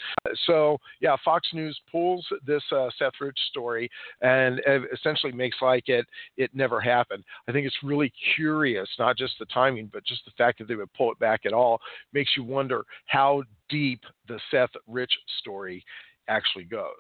So 0.47 0.79
yeah, 1.01 1.17
Fox 1.25 1.49
News 1.53 1.79
pulls 1.91 2.27
this 2.47 2.63
uh, 2.73 2.89
Seth 2.99 3.13
Rich 3.21 3.39
story 3.51 3.91
and 4.21 4.61
essentially 4.93 5.33
makes 5.33 5.57
like 5.61 5.89
it 5.89 6.07
it 6.37 6.51
never 6.55 6.81
happened. 6.81 7.25
I 7.49 7.53
think 7.53 7.67
it's 7.67 7.77
really 7.83 8.13
curious, 8.37 8.89
not 8.99 9.17
just 9.17 9.35
the 9.39 9.47
timing, 9.47 9.91
but 9.93 10.05
just 10.05 10.25
the 10.25 10.33
fact 10.37 10.59
that 10.59 10.69
they 10.69 10.75
would 10.75 10.93
pull 10.95 11.11
it 11.13 11.19
back 11.19 11.47
at 11.47 11.53
all 11.53 11.81
makes 12.13 12.33
you 12.37 12.45
wonder 12.45 12.85
how 13.07 13.43
deep 13.69 14.01
the 14.29 14.39
Seth 14.51 14.71
Rich 14.87 15.13
story 15.41 15.85
actually 16.29 16.65
goes. 16.65 16.93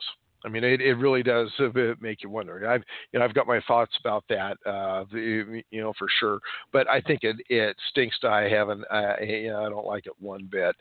I 0.44 0.48
mean, 0.48 0.64
it, 0.64 0.80
it 0.80 0.94
really 0.94 1.22
does 1.22 1.50
make 2.00 2.22
you 2.22 2.30
wonder. 2.30 2.68
I've 2.68 2.82
you 3.12 3.18
know 3.18 3.24
I've 3.24 3.34
got 3.34 3.46
my 3.46 3.60
thoughts 3.66 3.92
about 4.00 4.24
that, 4.28 4.56
uh, 4.66 5.04
you 5.12 5.62
know 5.72 5.92
for 5.98 6.08
sure. 6.20 6.38
But 6.72 6.88
I 6.88 7.00
think 7.00 7.20
it 7.22 7.36
it 7.48 7.76
stinks 7.90 8.18
to 8.20 8.28
I 8.28 8.48
haven't 8.48 8.84
uh, 8.90 9.14
you 9.20 9.48
know, 9.48 9.64
I 9.64 9.68
don't 9.68 9.86
like 9.86 10.06
it 10.06 10.12
one 10.18 10.48
bit. 10.50 10.76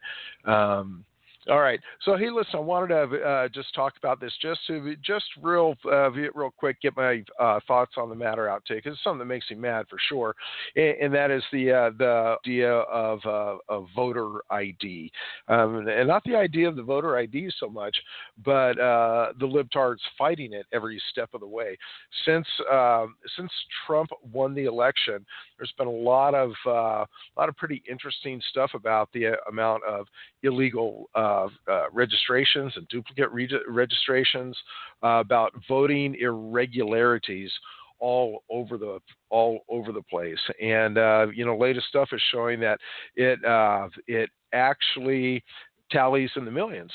Um, 0.46 1.06
all 1.50 1.60
right. 1.60 1.80
So 2.04 2.16
hey, 2.18 2.30
listen, 2.30 2.56
I 2.56 2.60
wanted 2.60 2.90
to 2.90 3.24
uh, 3.24 3.48
just 3.48 3.74
talk 3.74 3.94
about 3.98 4.22
this 4.22 4.32
just 4.42 4.60
to 4.68 4.96
just 5.04 5.26
real 5.42 5.74
uh, 5.86 6.12
real 6.12 6.52
quick, 6.56 6.80
get 6.82 6.96
my 6.96 7.24
uh, 7.40 7.60
thoughts 7.68 7.94
on 7.98 8.10
the 8.10 8.16
matter 8.16 8.48
out 8.48 8.64
to 8.66 8.76
because 8.76 8.94
it's 8.94 9.04
something 9.04 9.20
that 9.20 9.26
makes 9.26 9.50
me 9.50 9.56
mad 9.56 9.88
for 9.90 9.98
sure, 10.08 10.36
and, 10.76 10.96
and 11.02 11.14
that 11.14 11.32
is 11.32 11.42
the 11.52 11.72
uh, 11.72 11.90
the 11.98 12.38
idea 12.46 12.72
of 12.72 13.20
uh, 13.26 13.56
of 13.70 13.88
voter 13.96 14.42
ID, 14.52 15.12
um, 15.48 15.88
and 15.88 16.08
not 16.08 16.24
the 16.26 16.36
idea 16.36 16.68
of 16.68 16.76
the 16.76 16.84
voter 16.84 17.18
ID 17.18 17.50
so 17.60 17.68
much, 17.68 17.98
but 18.46 18.80
uh, 18.80 19.34
the 19.40 19.48
libtards 19.48 19.98
fighting 20.20 20.54
it 20.54 20.68
every 20.72 21.02
step 21.10 21.30
of 21.34 21.42
the 21.42 21.48
way. 21.48 21.76
Since 22.24 22.46
um, 22.72 23.16
since 23.36 23.52
Trump 23.88 24.12
won 24.32 24.54
the 24.54 24.66
election, 24.66 25.26
there's 25.58 25.74
been 25.76 25.88
a 25.88 25.92
lot 25.92 26.36
of 26.36 26.52
a 26.68 27.08
lot 27.36 27.50
of 27.50 27.58
pretty 27.58 27.82
interesting 27.90 28.40
stuff 28.52 28.72
about 28.76 29.10
the 29.12 29.34
amount 29.50 29.84
of 29.86 30.06
illegal 30.44 31.10
uh, 31.16 31.31
uh, 31.68 31.90
registrations 31.92 32.74
and 32.76 32.88
duplicate 32.88 33.32
re- 33.32 33.50
registrations, 33.68 34.58
uh, 35.04 35.22
about 35.26 35.52
voting 35.68 36.16
irregularities 36.20 37.52
all 38.00 38.44
over 38.50 38.78
the 38.78 39.00
all 39.30 39.62
over 39.70 39.92
the 39.92 40.02
place. 40.02 40.40
And 40.62 40.98
uh, 40.98 41.28
you 41.34 41.46
know, 41.46 41.58
latest 41.58 41.88
stuff 41.88 42.10
is 42.12 42.22
showing 42.32 42.60
that 42.62 42.80
it 43.16 43.44
uh, 43.46 43.88
it 44.08 44.30
actually 44.54 45.44
tallies 45.92 46.32
in 46.36 46.46
the 46.46 46.52
millions. 46.52 46.92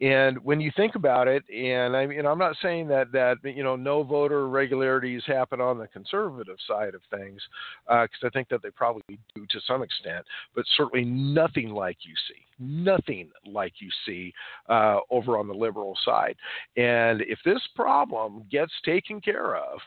And 0.00 0.38
when 0.44 0.60
you 0.60 0.70
think 0.76 0.94
about 0.94 1.26
it, 1.26 1.42
and 1.50 1.96
I 1.96 2.06
mean, 2.06 2.24
I'm 2.24 2.38
not 2.38 2.56
saying 2.62 2.86
that 2.88 3.10
that 3.12 3.38
you 3.42 3.64
know 3.64 3.74
no 3.74 4.04
voter 4.04 4.40
irregularities 4.40 5.22
happen 5.26 5.60
on 5.60 5.78
the 5.78 5.88
conservative 5.88 6.56
side 6.68 6.94
of 6.94 7.00
things, 7.10 7.40
because 7.86 8.08
uh, 8.22 8.26
I 8.26 8.30
think 8.30 8.48
that 8.50 8.62
they 8.62 8.70
probably 8.70 9.18
do 9.34 9.44
to 9.50 9.60
some 9.66 9.82
extent, 9.82 10.24
but 10.54 10.64
certainly 10.76 11.04
nothing 11.04 11.70
like 11.70 11.98
you 12.02 12.14
see, 12.28 12.46
nothing 12.60 13.30
like 13.44 13.74
you 13.80 13.88
see 14.06 14.32
uh, 14.68 14.98
over 15.10 15.36
on 15.36 15.48
the 15.48 15.54
liberal 15.54 15.98
side. 16.04 16.36
And 16.76 17.22
if 17.22 17.40
this 17.44 17.62
problem 17.74 18.44
gets 18.50 18.72
taken 18.84 19.20
care 19.20 19.56
of, 19.56 19.80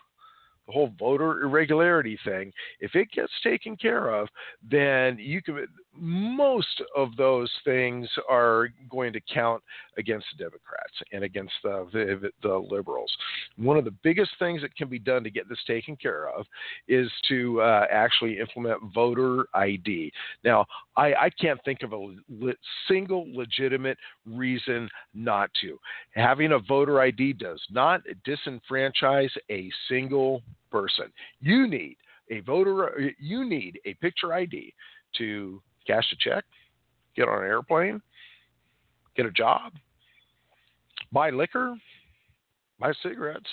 the 0.72 0.78
whole 0.78 0.92
voter 0.98 1.42
irregularity 1.42 2.18
thing, 2.26 2.52
if 2.80 2.96
it 2.96 3.12
gets 3.12 3.32
taken 3.44 3.76
care 3.76 4.10
of, 4.10 4.28
then 4.70 5.18
you 5.20 5.42
can. 5.42 5.68
Most 5.94 6.82
of 6.96 7.16
those 7.18 7.52
things 7.66 8.08
are 8.30 8.70
going 8.90 9.12
to 9.12 9.20
count 9.34 9.62
against 9.98 10.26
the 10.32 10.46
Democrats 10.46 10.94
and 11.12 11.26
against 11.26 11.52
the, 11.64 11.86
the, 11.92 12.32
the 12.42 12.58
liberals. 12.58 13.12
One 13.58 13.78
of 13.78 13.84
the 13.84 13.94
biggest 14.02 14.32
things 14.40 14.62
that 14.62 14.74
can 14.78 14.88
be 14.88 15.00
done 15.00 15.22
to 15.26 15.30
get 15.30 15.50
this 15.50 15.60
taken 15.68 15.98
care 15.98 16.30
of 16.30 16.46
is 16.88 17.12
to 17.28 17.60
uh, 17.60 17.88
actually 17.92 18.40
implement 18.40 18.80
voter 18.94 19.46
ID. 19.54 20.14
Now, 20.46 20.66
I, 20.96 21.14
I 21.14 21.30
can't 21.30 21.60
think 21.66 21.84
of 21.84 21.92
a 21.92 21.98
le- 21.98 22.54
single 22.88 23.26
legitimate 23.34 23.98
reason 24.26 24.90
not 25.14 25.50
to. 25.60 25.78
Having 26.12 26.54
a 26.54 26.60
voter 26.60 27.02
ID 27.02 27.34
does 27.34 27.62
not 27.70 28.02
disenfranchise 28.26 29.32
a 29.50 29.70
single 29.90 30.42
person. 30.72 31.06
You 31.40 31.68
need 31.68 31.98
a 32.30 32.40
voter, 32.42 33.12
you 33.20 33.46
need 33.48 33.80
a 33.86 33.94
picture 33.96 34.34
ID 34.34 34.74
to 35.18 35.62
cash 35.86 36.06
a 36.12 36.16
check, 36.18 36.46
get 37.16 37.28
on 37.28 37.44
an 37.44 37.50
airplane, 37.50 38.02
get 39.16 39.26
a 39.26 39.32
job, 39.32 39.74
buy 41.12 41.30
liquor, 41.30 41.76
buy 42.80 42.94
cigarettes, 43.04 43.50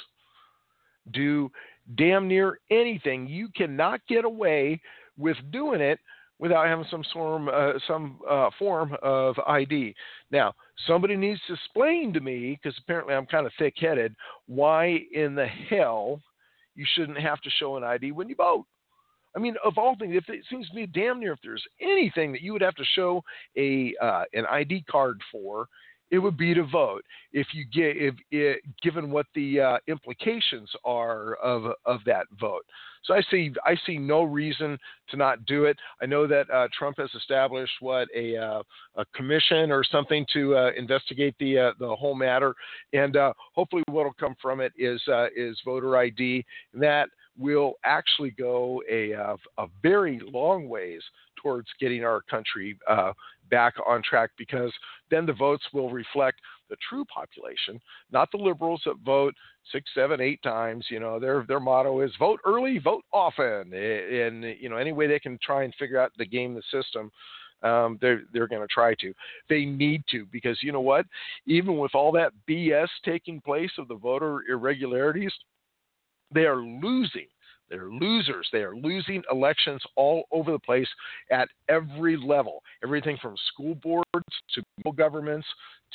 do 1.13 1.51
damn 1.97 2.29
near 2.29 2.61
anything. 2.71 3.27
You 3.27 3.49
cannot 3.57 4.01
get 4.09 4.25
away 4.25 4.81
with 5.17 5.37
doing 5.51 5.81
it 5.81 5.99
without 6.39 6.67
having 6.67 6.87
some 6.91 7.03
form, 7.13 7.49
uh, 7.49 7.73
some 7.87 8.21
uh, 8.29 8.51
form 8.59 8.97
of 9.03 9.37
ID. 9.47 9.95
Now, 10.31 10.55
somebody 10.87 11.17
needs 11.17 11.41
to 11.49 11.55
explain 11.55 12.13
to 12.13 12.21
me, 12.21 12.59
because 12.63 12.79
apparently 12.79 13.15
I'm 13.15 13.27
kind 13.27 13.47
of 13.47 13.53
thick-headed, 13.59 14.15
why 14.47 15.01
in 15.13 15.35
the 15.35 15.47
hell 15.47 16.21
you 16.79 16.87
shouldn't 16.95 17.19
have 17.19 17.41
to 17.41 17.51
show 17.51 17.77
an 17.77 17.83
ID 17.83 18.13
when 18.13 18.29
you 18.29 18.37
vote. 18.37 18.65
I 19.37 19.41
mean, 19.41 19.57
of 19.65 19.77
all 19.77 19.97
things, 19.99 20.15
if 20.17 20.29
it 20.29 20.45
seems 20.49 20.69
to 20.69 20.75
me 20.77 20.87
damn 20.87 21.19
near 21.19 21.33
if 21.33 21.41
there's 21.43 21.65
anything 21.81 22.33
that 22.33 22.41
you 22.41 22.53
would 22.53 22.63
have 22.63 22.77
to 22.77 22.85
show 22.95 23.23
a 23.57 23.95
uh, 24.01 24.25
an 24.33 24.47
ID 24.47 24.85
card 24.89 25.21
for, 25.31 25.69
it 26.11 26.19
would 26.19 26.37
be 26.37 26.55
to 26.55 26.65
vote. 26.65 27.03
If 27.33 27.49
you 27.53 27.65
get 27.65 27.97
if 27.97 28.15
it, 28.31 28.63
given 28.83 29.11
what 29.11 29.27
the 29.35 29.61
uh, 29.61 29.79
implications 29.87 30.71
are 30.85 31.35
of 31.37 31.73
of 31.85 32.01
that 32.07 32.27
vote. 32.41 32.65
So 33.05 33.15
I 33.15 33.23
see 33.31 33.53
I 33.65 33.77
see 33.87 33.99
no 33.99 34.23
reason 34.23 34.79
to 35.11 35.17
not 35.17 35.45
do 35.47 35.65
it. 35.65 35.77
I 36.03 36.07
know 36.07 36.27
that 36.27 36.51
uh, 36.51 36.69
Trump 36.77 36.99
has 36.99 37.11
established 37.15 37.73
what 37.81 38.09
a 38.15 38.37
uh, 38.37 38.63
a 38.97 39.05
commission 39.15 39.71
or 39.71 39.85
something 39.85 40.27
to 40.33 40.57
uh, 40.57 40.71
investigate 40.77 41.35
the 41.39 41.59
uh, 41.59 41.73
the 41.79 41.95
whole 41.95 42.15
matter, 42.15 42.55
and 42.93 43.17
uh, 43.17 43.33
hopefully 43.55 43.83
what 43.89 44.05
will 44.05 44.15
come 44.19 44.35
from 44.41 44.61
it 44.61 44.73
is 44.77 45.03
is 45.37 45.61
voter 45.65 45.97
ID. 45.97 46.45
That 46.75 47.09
will 47.39 47.75
actually 47.85 48.31
go 48.31 48.83
a, 48.91 49.13
a, 49.13 49.37
a 49.59 49.67
very 49.83 50.21
long 50.33 50.69
ways 50.69 51.03
towards 51.41 51.69
getting 51.81 52.05
our 52.05 52.23
country 52.23 52.77
uh, 52.89 53.13
back 53.51 53.75
on 53.87 54.03
track 54.03 54.31
because 54.37 54.73
then 55.11 55.25
the 55.25 55.33
votes 55.33 55.65
will 55.73 55.91
reflect 55.91 56.41
the 56.69 56.77
true 56.89 57.05
population, 57.05 57.81
not 58.13 58.31
the 58.31 58.39
liberals 58.39 58.83
that 58.85 58.97
vote 59.05 59.35
six, 59.73 59.89
seven, 59.95 60.21
eight 60.21 60.43
times. 60.43 60.87
You 60.91 61.01
know, 61.01 61.19
their 61.19 61.45
their 61.49 61.61
motto 61.61 62.01
is 62.01 62.13
vote 62.19 62.41
early, 62.45 62.79
vote 62.79 63.05
often, 63.13 63.73
and 63.73 64.45
you 64.61 64.69
know 64.69 64.77
any 64.77 64.93
way 64.93 65.07
they 65.07 65.19
can 65.19 65.39
try 65.43 65.65
and 65.65 65.75
figure 65.79 66.01
out 66.01 66.13
the 66.19 66.27
game 66.27 66.55
the 66.55 66.63
system. 66.71 67.11
Um, 67.63 67.99
they're 68.01 68.23
they're 68.33 68.49
going 68.49 68.63
to 68.63 68.73
try 68.73 68.95
to. 69.01 69.13
They 69.49 69.65
need 69.65 70.05
to 70.11 70.27
because 70.31 70.59
you 70.63 70.73
know 70.73 70.81
what? 70.81 71.07
Even 71.47 71.79
with 71.79 71.95
all 71.95 72.13
that 72.13 72.33
BS 72.49 72.89
taking 73.05 73.41
place 73.41 73.73
of 73.79 73.89
the 73.89 73.97
voter 73.97 74.43
irregularities, 74.49 75.33
they 76.33 76.45
are 76.45 76.63
losing. 76.63 77.27
They're 77.71 77.91
losers. 77.91 78.49
They 78.51 78.63
are 78.63 78.75
losing 78.75 79.23
elections 79.31 79.83
all 79.95 80.25
over 80.33 80.53
the 80.53 80.59
place 80.59 80.89
at 81.31 81.49
every 81.69 82.17
level. 82.17 82.63
Everything 82.83 83.19
from 83.21 83.35
school 83.53 83.75
boards 83.75 84.07
to 84.55 84.63
governments 84.93 85.47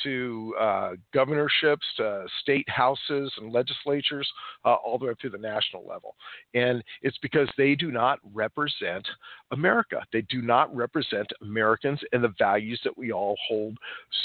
to 0.02 0.54
uh, 0.60 0.90
governorships, 1.12 1.86
to 1.96 2.26
state 2.42 2.68
houses 2.68 3.32
and 3.38 3.52
legislatures, 3.52 4.28
uh, 4.64 4.74
all 4.74 4.98
the 4.98 5.06
way 5.06 5.10
up 5.12 5.18
to 5.20 5.30
the 5.30 5.38
national 5.38 5.86
level. 5.86 6.16
And 6.54 6.82
it's 7.02 7.18
because 7.18 7.48
they 7.56 7.74
do 7.74 7.90
not 7.90 8.18
represent 8.32 9.06
America. 9.52 10.02
They 10.12 10.22
do 10.22 10.42
not 10.42 10.74
represent 10.74 11.26
Americans 11.42 12.00
and 12.12 12.22
the 12.22 12.34
values 12.38 12.80
that 12.84 12.96
we 12.96 13.12
all 13.12 13.36
hold 13.48 13.76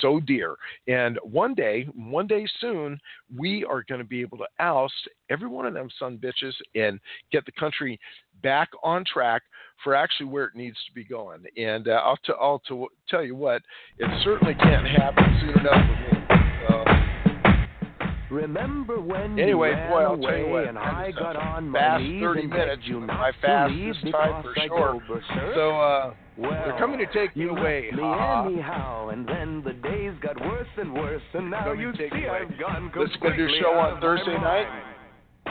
so 0.01 0.19
dear. 0.19 0.55
And 0.87 1.19
one 1.23 1.53
day, 1.53 1.87
one 1.95 2.27
day 2.27 2.47
soon, 2.59 2.99
we 3.35 3.63
are 3.65 3.83
going 3.87 4.01
to 4.01 4.07
be 4.07 4.21
able 4.21 4.37
to 4.39 4.47
oust 4.59 4.93
every 5.29 5.47
one 5.47 5.65
of 5.65 5.73
them 5.73 5.89
son 5.99 6.17
bitches 6.17 6.53
and 6.75 6.99
get 7.31 7.45
the 7.45 7.51
country 7.53 7.99
back 8.41 8.69
on 8.83 9.03
track 9.11 9.41
for 9.83 9.95
actually 9.95 10.27
where 10.27 10.45
it 10.45 10.55
needs 10.55 10.77
to 10.87 10.93
be 10.93 11.03
going. 11.03 11.43
And 11.57 11.87
uh, 11.87 12.01
I'll, 12.03 12.17
t- 12.17 12.33
I'll 12.39 12.61
t- 12.67 12.85
tell 13.09 13.23
you 13.23 13.35
what, 13.35 13.61
it 13.97 14.09
certainly 14.23 14.55
can't 14.55 14.87
happen 14.87 15.23
soon 15.41 15.59
enough 15.59 15.87
for 15.87 16.03
me. 16.03 16.09
Remember 18.29 19.01
when 19.01 19.39
anyway, 19.39 19.69
you 19.69 19.75
ran 19.75 19.89
boy, 19.89 20.01
I'll 20.01 20.13
away 20.13 20.21
tell 20.21 20.37
you 20.37 20.47
what, 20.49 20.67
and 20.67 20.77
I 20.77 21.11
got 21.11 21.35
on 21.35 21.69
my 21.69 21.79
fast 21.79 22.03
knees 22.03 22.21
30 22.21 22.41
and 22.41 22.49
minutes. 22.49 22.81
you 22.85 22.99
not 22.99 23.07
my 23.07 23.31
to 23.31 23.37
fast 23.41 23.71
leave 23.73 23.95
this 24.03 24.11
time 24.11 24.43
for 24.43 24.53
I 24.59 24.67
sure. 24.67 25.01
So 25.55 25.79
uh, 25.79 26.13
well, 26.37 26.51
they're 26.51 26.77
coming 26.77 26.99
to 26.99 27.07
take 27.07 27.35
me 27.35 27.45
you 27.45 27.49
away. 27.49 27.89
left 27.91 28.45
me 28.45 28.53
anyhow, 28.53 29.09
and 29.09 29.27
then 29.27 29.63
the 29.65 29.73
days 29.73 30.13
got 30.21 30.39
worse 30.41 30.67
and 30.77 30.93
worse, 30.93 31.23
and 31.33 31.49
now 31.49 31.71
you 31.71 31.91
see 31.97 32.27
I've 32.27 32.55
gone 32.59 32.91
Let's 32.95 33.15
go 33.19 33.35
do 33.35 33.45
a 33.45 33.59
show 33.59 33.71
on 33.71 33.99
Thursday 33.99 34.37
night. 34.37 34.67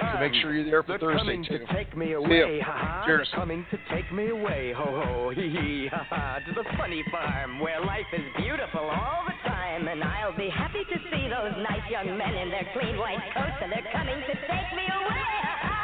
Mind. 0.03 0.17
So 0.17 0.21
make 0.21 0.35
sure 0.43 0.55
you're 0.55 0.65
there 0.65 0.83
for 0.83 0.99
They're 0.99 1.13
Thursday 1.13 1.19
coming 1.19 1.45
too. 1.45 1.59
to 1.59 1.67
take 1.73 1.97
me 1.97 2.13
away, 2.13 2.61
ha 2.61 3.05
ha. 3.05 3.25
Coming 3.35 3.65
to 3.71 3.79
take 3.95 4.11
me 4.13 4.29
away, 4.31 4.73
ho 4.77 4.85
ho, 4.85 5.31
hee 5.31 5.49
hee, 5.51 5.89
ha 5.91 6.07
ha. 6.09 6.39
To 6.47 6.53
the 6.55 6.65
funny 6.77 7.03
farm 7.11 7.61
where 7.61 7.81
life 7.81 8.07
is 8.13 8.23
beautiful 8.37 8.81
all 8.81 9.25
the 9.27 9.49
time, 9.49 9.89
and 9.89 10.03
I'll 10.03 10.37
be 10.37 10.49
happy 10.49 10.85
to 10.85 10.99
see 11.11 11.29
those 11.29 11.53
nice 11.63 11.89
young 11.91 12.17
men 12.17 12.35
in 12.35 12.51
their 12.51 12.67
clean 12.73 12.97
white 12.99 13.19
coats, 13.35 13.57
and 13.63 13.73
they're 13.73 13.93
coming 13.93 14.21
to 14.21 14.35
take 14.35 14.71
me 14.77 14.85
away, 14.87 15.29
ha 15.43 15.57
ha. 15.63 15.75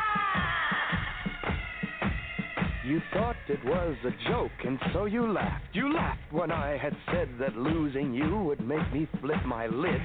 You 2.85 3.01
thought 3.15 3.37
it 3.49 3.65
was 3.65 3.97
a 4.05 4.11
joke, 4.29 4.53
and 4.67 4.79
so 4.93 5.07
you 5.07 5.33
laughed. 5.33 5.65
You 5.73 5.93
laughed 5.95 6.21
when 6.31 6.51
I 6.53 6.77
had 6.77 6.95
said 7.11 7.31
that 7.41 7.57
losing 7.57 8.13
you 8.13 8.37
would 8.41 8.61
make 8.61 8.93
me 8.93 9.09
flip 9.23 9.43
my 9.47 9.67
lid. 9.69 10.03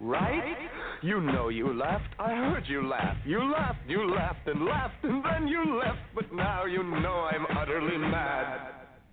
Right? 0.00 0.56
You 1.02 1.20
know 1.20 1.48
you 1.48 1.72
laughed. 1.72 2.14
I 2.18 2.30
heard 2.34 2.64
you 2.66 2.86
laugh. 2.88 3.16
You 3.24 3.38
laughed, 3.52 3.78
you 3.86 4.14
laughed 4.14 4.46
and 4.46 4.64
laughed, 4.64 5.04
and 5.04 5.24
then 5.24 5.46
you 5.46 5.78
left. 5.78 5.98
But 6.14 6.32
now 6.32 6.64
you 6.64 6.82
know 6.82 7.28
I'm 7.30 7.46
utterly 7.56 7.96
mad. 7.98 8.60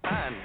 And 0.03 0.35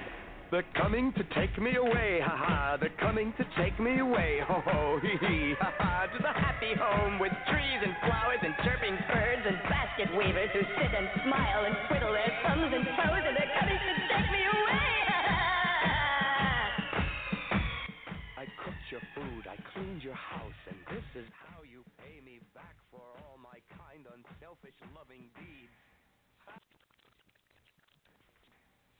They're 0.50 0.66
coming 0.76 1.12
to 1.14 1.24
take 1.34 1.56
me 1.62 1.76
away, 1.76 2.20
ha 2.22 2.34
ha. 2.36 2.76
They're 2.80 2.92
coming 3.00 3.32
to 3.38 3.44
take 3.56 3.78
me 3.80 4.00
away, 4.00 4.40
ho 4.46 4.60
ho, 4.66 4.98
hee 5.00 5.16
hee, 5.26 5.54
ha 5.60 5.72
ha. 5.78 6.06
To 6.12 6.18
the 6.22 6.32
happy 6.34 6.74
home 6.76 7.18
with 7.20 7.32
trees 7.48 7.80
and 7.86 7.94
flowers 8.04 8.40
and 8.42 8.54
chirping 8.66 8.98
birds 9.08 9.44
and 9.46 9.56
basket 9.70 10.10
weavers 10.18 10.50
who 10.52 10.60
sit 10.76 10.92
and 10.92 11.08
smile 11.24 11.64
and 11.64 11.74
twiddle 11.88 12.12
their 12.12 12.32
thumbs 12.44 12.66
and 12.68 12.84
toes 12.84 13.24
and 13.30 13.34
they're 13.38 13.54
coming 13.62 13.78
to 13.78 13.92
take 14.10 14.28
me 14.34 14.42
away, 14.42 14.49